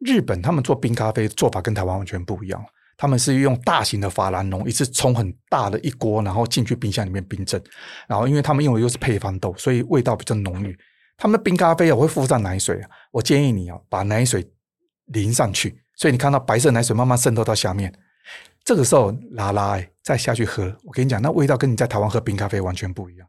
[0.00, 2.64] 日本他们做冰咖啡做法跟台湾完全不一样，
[2.96, 7.62] 他们是用大型的法兰绒，一次冲很大的一锅，然后进去冰箱里面冰镇。
[8.06, 10.76] 然后因为他们用的又是配方豆，所以味道比较浓郁。
[11.16, 14.44] 他们的冰咖啡啊，会附上奶水啊，我建议你啊，把奶水
[15.06, 17.92] 淋上去，所以你看到白色奶水慢慢渗透到下面，
[18.64, 23.28] 这个时候拉拉哎，再下去喝，我跟你讲，那味道跟你在台湾喝冰咖啡完全不一样。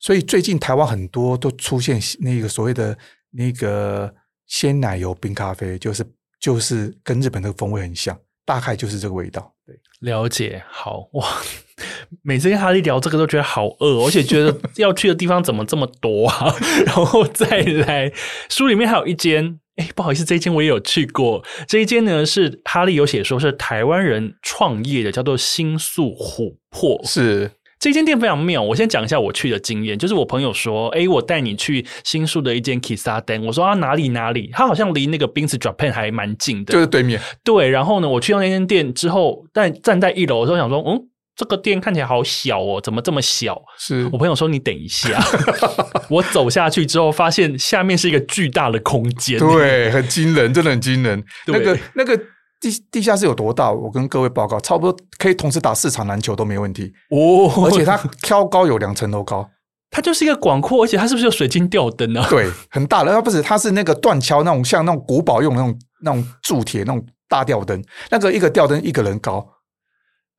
[0.00, 2.96] 所以最近台湾很多都出现那个所谓的
[3.30, 4.12] 那个
[4.46, 6.04] 鲜奶油冰咖啡，就是
[6.40, 9.52] 就是跟日本的风味很像，大概就是这个味道。
[9.66, 10.62] 对，了解。
[10.70, 11.26] 好哇，
[12.22, 16.54] 每次跟哈利聊这个都觉得好饿，而且觉得要去的地方怎么这么多啊？
[16.86, 18.10] 然后再来
[18.48, 21.44] 书里面还有一间，哎，不好意思，这一间我也有去过。
[21.66, 27.50] 这一间呢是哈利有写说是台湾人创业的，叫做新宿琥珀，是。
[27.78, 29.96] 这间店非常妙，我先讲一下我去的经验。
[29.96, 37.20] 就是我朋友说：“哎，我带你去新宿的一间 Kissaten。”我说：“啊，哪里哪里？”他好像离那个 Beams Japan 还蛮近的，就是对面。
[37.44, 41.00] 对，然后呢，我去到那间店之后，但站在一楼的时候想说：“嗯，
[41.36, 45.16] 这个店看起来好小哦，怎么这么小？”是我朋友说：“你等一下。
[46.10, 51.22] ”我走下去之后，发现下面是一个巨大的空间，对，很惊人，真的很惊人。
[51.46, 52.20] 那个那个。
[52.60, 53.70] 地地下室有多大？
[53.70, 57.64] 我跟各位报告，差不多可以同时打四场篮球都没问题哦。
[57.64, 59.48] 而且它挑高有两层楼高
[59.90, 62.26] 它就是一个广阔，而且它是不是有水晶吊灯啊？
[62.28, 69.46] 对，很大的，它不是，它是那个断桥那种，像那种古堡用的那种那种铸铁那种大吊灯，那个一个吊灯一个人高。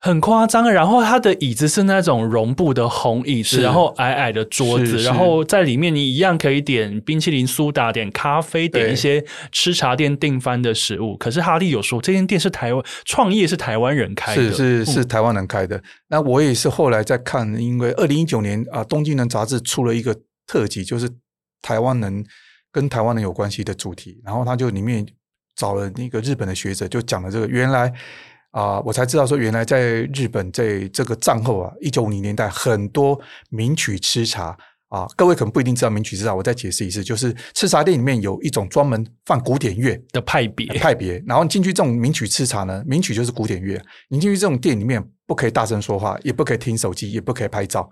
[0.02, 9.22] 很夸张，然后它的椅子是那种绒布的红椅子，然后矮矮的桌子，然后在里面你一样可以点冰淇淋、苏打、点咖啡、点一些
[9.52, 11.18] 吃茶店订番的食物。
[11.18, 15.76] 可是哈利有说，这间店是台湾创业，是台湾人开的，是是是台湾人开的。
[15.76, 21.10] 嗯、那我也是后来在看，因为二零一九年啊，《东京人》杂志出了一个特辑，就是
[21.60, 22.24] 台湾人
[22.72, 25.06] 跟台湾人有关系的主题，然后他就里面
[25.54, 27.92] 找了那个日本的学者，就讲了这个原来。
[28.50, 34.56] 啊、呃，我才知道说，原来在日本，在这个战后啊，一九五零年代，很多名曲吃茶
[34.88, 47.88] 啊，各位可能不一定知道名曲吃茶，我再解释一次，就是吃茶店里面有一种专门放古典乐的派别派别，然后进去这种名曲吃茶呢，名曲就是古典乐，你进去这种店里面，不可以大声说话，也不可以听手机，也不可以拍照。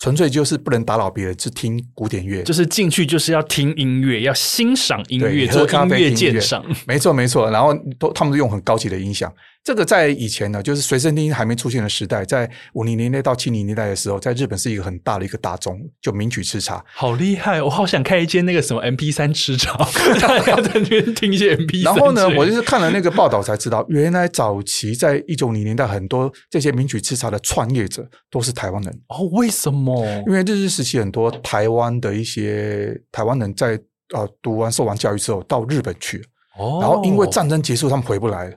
[0.00, 6.64] 纯粹就是不能打扰别人，只听古典乐，就是进去就是要听音乐，要欣赏音乐，做音乐鉴赏。
[6.86, 7.50] 没错，没错。
[7.50, 9.30] 然后都他们都用很高级的音响。
[9.62, 16.82] 这个在以前呢，就是随身听还没出现的时代，在五零年代到七零年代的时候，在日本是一个很大的一个大众，就名曲吃茶。
[16.94, 17.62] 好厉害！
[17.62, 19.76] 我好想开一间那个什么 MP 三吃茶，
[20.20, 21.94] 大 家在那边听一些 MP 三。
[21.94, 29.00] 然后呢，我就是看了那个报道才知道，原来早期在一九五零年代，很多这些名曲吃茶的创业者都是台湾人。
[29.08, 30.06] 哦，为什么？
[30.26, 33.78] 因为日治时期很多台湾的一些台湾人在
[34.14, 36.24] 呃读完受完教育之后到日本去，
[36.58, 38.56] 哦，然后因为战争结束，他们回不来了。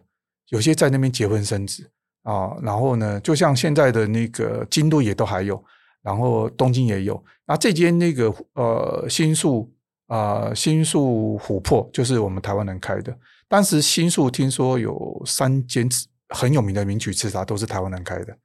[0.50, 1.90] 有些在那边结婚生子
[2.24, 5.64] 啊，然后呢，就像现在的那个京都也都还有，
[6.02, 7.24] 然后东京也有。
[7.46, 9.72] 那这间那个呃新宿
[10.08, 13.18] 啊、新宿琥珀就是我们台湾人开的。
[13.48, 15.88] 当时新宿听说有三间
[16.30, 18.38] 很有名的名曲吃茶都是台湾人开的，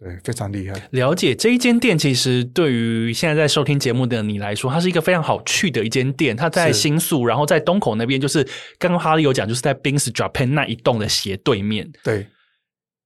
[0.00, 0.80] 对，非常厉害。
[0.92, 6.36] 了解这一间店，其实对于现在在收听节目的你来说，它是一个非常好去的一间店。
[6.36, 8.44] 它在新宿，然后在东口那边，就是
[8.78, 11.90] 刚刚哈利有讲，就是在 Bins Japan 那一栋的斜对面。
[12.04, 12.28] 对，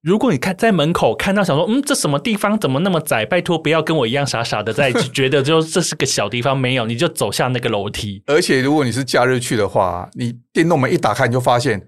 [0.02, 3.24] 如果你看在门口看到，想说，嗯，这什么地方怎么那么窄？
[3.24, 8.22] 拜托不要跟我一样傻傻的在觉得就这是个小地方，没有，你就走下那个楼梯。
[8.28, 11.80] 而且如果你是假日去的话，你电动门一打开，你就发现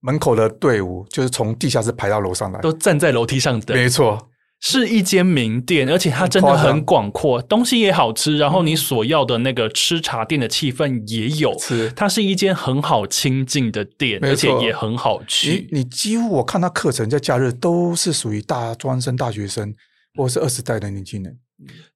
[0.00, 3.76] 门口的队伍就是从地下室排到楼上来，都站在楼梯上等。
[3.76, 4.26] 没错。
[4.62, 11.58] 是一间名店，而且它真的很广阔，东西也好吃，然后你所要的那个吃茶店的气氛也有。
[11.58, 15.66] 是，它是一间很好亲近的店，而且也很好去。
[15.72, 19.74] 你，你几乎我看他课程在假日都是属于大专生、大学生，
[20.14, 21.38] 或是二十代的年轻人。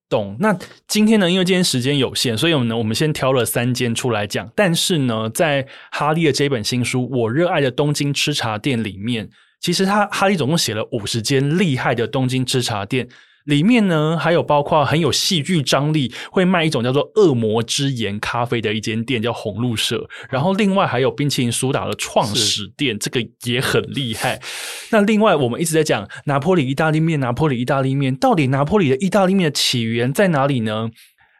[0.08, 0.34] 懂。
[0.40, 0.56] 那
[0.88, 4.50] 今天呢，因为今天时间有限，所以我们呢，我们先挑了三间出来讲。
[4.56, 9.28] 但是呢，在哈利的这本新书《我热爱的东京吃茶店》里面。
[9.64, 13.08] 其实他哈利总共写了五十间厉害的东京吃茶店，
[13.46, 20.06] 里面呢还有包括很有戏剧张力，会卖一种叫做“恶魔之盐”咖啡的一间店，叫红鹿舍。
[20.28, 24.38] 然后另外还有冰淇淋苏打的创始店，这个也很厉害。
[24.90, 30.90] 那另外我们一直在讲拿坡里意大利面，拿坡里意大利面到底拿坡里的意大利面的起源在哪里呢？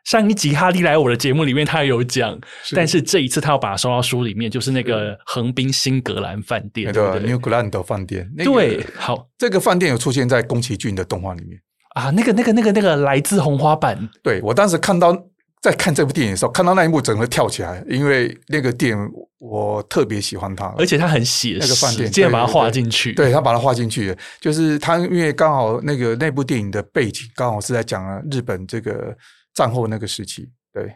[0.05, 2.39] 上一集哈利来我的节目里面，他也有讲，
[2.75, 8.31] 但是这一次他要把它收到书里面，就是那个横滨新格兰饭店，对对，New Grand 饭店。
[8.37, 11.59] 那个、对，好，这个饭店有出现在宫崎骏的动画里面
[11.95, 12.11] 啊。
[12.11, 13.99] 那个、那个、那个、那个来自红花板。
[14.23, 15.17] 对，我当时看到
[15.63, 18.95] 在看这部电影的时候，看到那一幕，整个跳起来，因为那个店
[19.39, 23.15] 我特别喜欢它，而且它很写实，那个饭店，竟然把它画进去。
[23.15, 29.17] 对，他把它画进去，就是他因为刚好那个那部电影的背景刚好是在讲日本这个。
[29.55, 30.93] 战后那个时期，对，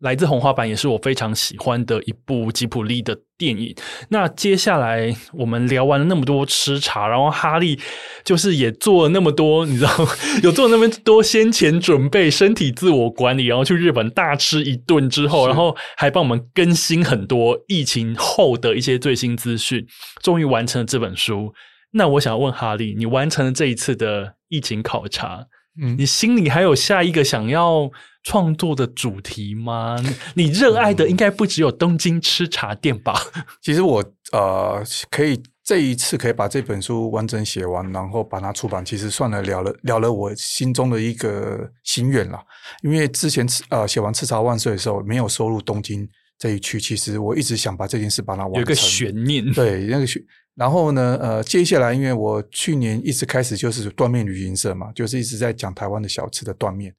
[0.00, 3.74] 来自红花板也是我非常喜欢的一部吉普力的电影。
[4.10, 7.78] 那接下来我们聊完了那么多吃茶，然后哈利
[8.24, 9.90] 就是也做了那么多，你知道，
[10.42, 19.86] 有做那么多先前准备、身体自我管理，然后去日本大吃一顿之后，然后还帮我们更新很多疫情后的一些最新资讯，
[20.22, 21.54] 终于完成了这本书。
[21.92, 25.46] 那我想问哈利，你完成了这一次的疫情考察？
[25.80, 27.90] 嗯，你心里还有下一个想要
[28.24, 29.96] 创作的主题吗？
[30.34, 33.14] 你热爱的应该不只有东京吃茶店吧？
[33.62, 42.38] 其实我呃，可以这一次可以把这本书完整写完，然后把它出版，其实算了了了了了我心中的一个心愿了。
[42.82, 46.08] 因为之前呃写完《吃茶万岁》的时候，没有收入东京
[46.38, 48.60] 这一区，其实我一直想把这件事把它完成。
[48.60, 50.22] 有个悬念，对那个悬。
[50.58, 56.92] 然后呢，呃，接下来，因为我去年一直开始就是断面旅行社嘛，就是一直在讲台湾的小吃的断面。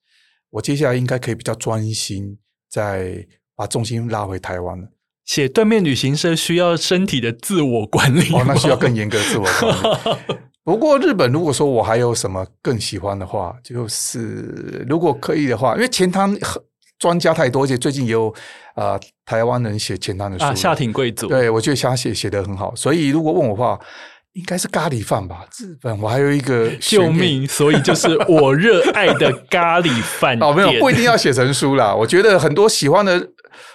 [0.49, 2.37] 我接下来应该可以比较专心，
[2.69, 4.87] 再把重心拉回台湾了。
[5.25, 10.37] 写断面旅行社需要身体的自我管理，哦，那需要更严格的自我管理。
[10.63, 16.33] 不过日本，如果说我还有什么更喜欢的话，就是如果可以的话，因为钱汤
[16.99, 18.29] 专家太多，而且最近也有
[18.75, 23.79] 啊、呃、台湾人写简单的书啊，夏挺贵族，对我觉得他写写得很好，所以如果问我的话。
[24.39, 25.45] 应该是咖喱饭吧？
[25.59, 31.93] 日本我还有一个救命，所以就是我热爱的咖喱饭 哦，没有不一定要写成书啦。
[31.93, 33.29] 我觉得很多喜欢的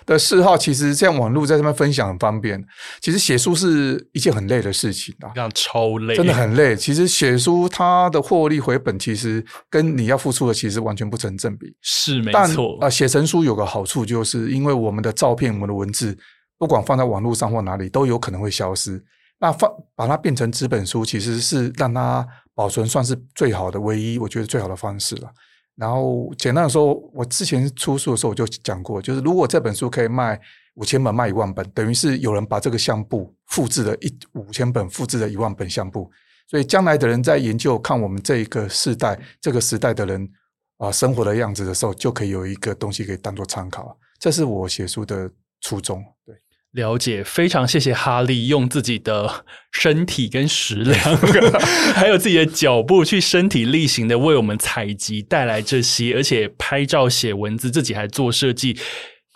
[0.06, 2.64] 的嗜好，其实这样网络在这边分享很方便。
[3.02, 6.74] 其实写书是一件很累的事情啊，这样超累，真的很累。
[6.74, 11.66] 其实写书它的获利回本，其实跟你要付出的其实完全不成正比。
[11.82, 16.16] 是没错啊，写成书有个好处，就是因为我们的照片、我们的文字，
[16.58, 19.02] 不管放在网络上或哪里，都有可能会消失。
[19.44, 25.30] 那放把它变成纸本书，其实是让它保存，算是最好的、唯一我觉得最好的方式了。
[25.76, 30.40] 然后简单的说，我之前出书的时候我就讲过，就是如果这本书可以卖
[30.76, 36.10] 五千本、卖一万本，等于是有人把这个相簿复制了一五千本，复制了一万本相簿。
[36.48, 40.26] 所以将来的人在研究看我们这一个世代、这个时代的人
[40.78, 43.94] 啊、生活的样子的时候，就可以有一个东西可以当做参考。
[44.18, 45.30] 这是我写书的
[45.60, 46.34] 初衷，对。
[46.74, 50.98] 了解，非常谢谢哈利用自己的身体跟食量，
[51.94, 58.76] 还有自己的脚步去身体力行的为我们采集带来这些，而且拍照、写文字，自己还做设计，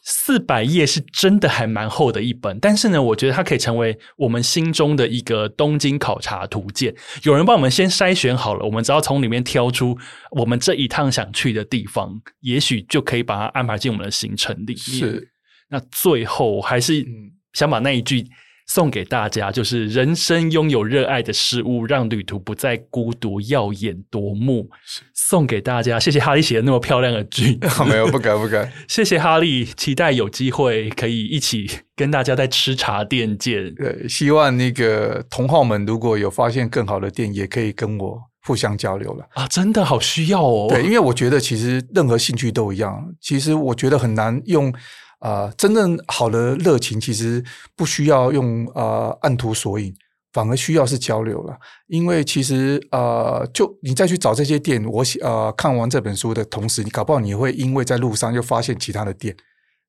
[0.03, 2.59] 四百页是真的还蛮厚的一本。
[2.59, 6.93] 但是呢，我觉得它可以成为我们心中的一个东京考察图鉴。
[7.23, 9.97] 有人帮我们先筛选好了，我们只要从里面挑出
[10.33, 14.77] 我们这一趟想去的地方，也许就可以把它安排进我们的行程里面。
[14.77, 15.29] 是。
[15.69, 17.05] 那最后还是
[17.53, 18.25] 想把那一句
[18.67, 24.69] 送给大家，就是人生拥有热爱的事物，让旅途不再孤独，耀眼夺目。
[25.15, 27.59] 送给大家，谢谢哈利写的那么漂亮的句。
[27.89, 28.71] 没有，不敢不敢。
[28.87, 33.75] 谢谢哈利，期待有机会可以一起跟大家在吃茶店见。
[33.75, 39.47] 对，希望那个同好们如果有发现更好的店，也可以跟我互相交流了啊！
[39.49, 40.67] 真的好需要哦。
[40.69, 44.73] 对，因为我觉得其实任何兴趣都一样，其实我觉得很难用。
[45.19, 47.45] 啊、真正好的热情其实
[47.75, 49.93] 不需要用呃按图索引，
[50.33, 51.59] 反而需要是交流了。
[51.89, 59.37] 因为其实呃，就你再去找这些店，我写呃看完这本书的同时，你搞不好你会因为在路上又发现其他的店。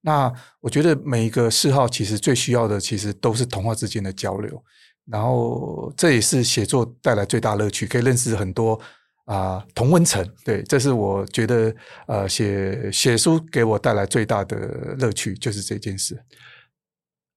[0.02, 4.64] 那我觉得每一个嗜好其实最需要的，其实都是同好之间的交流。
[5.06, 8.80] 然后这也是写作带来最大乐趣，可以认识很多。
[9.30, 11.72] 啊，同温层，对，这是我觉得，
[12.08, 14.58] 呃，写写书给我带来最大的
[14.98, 16.20] 乐趣，就是这件事。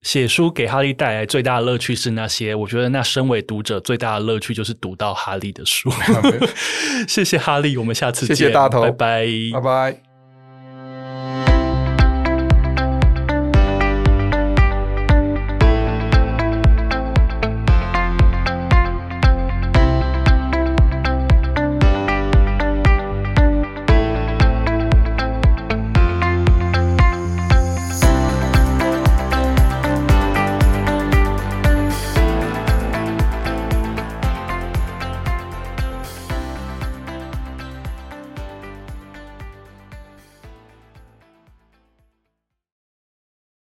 [0.00, 5.90] 写书给哈利带来最大的乐趣是那些，我觉得那身为读者最大的乐趣就是读到哈利的书。
[7.06, 10.11] 谢谢哈利，我们下次见，谢谢大头，拜拜，拜拜。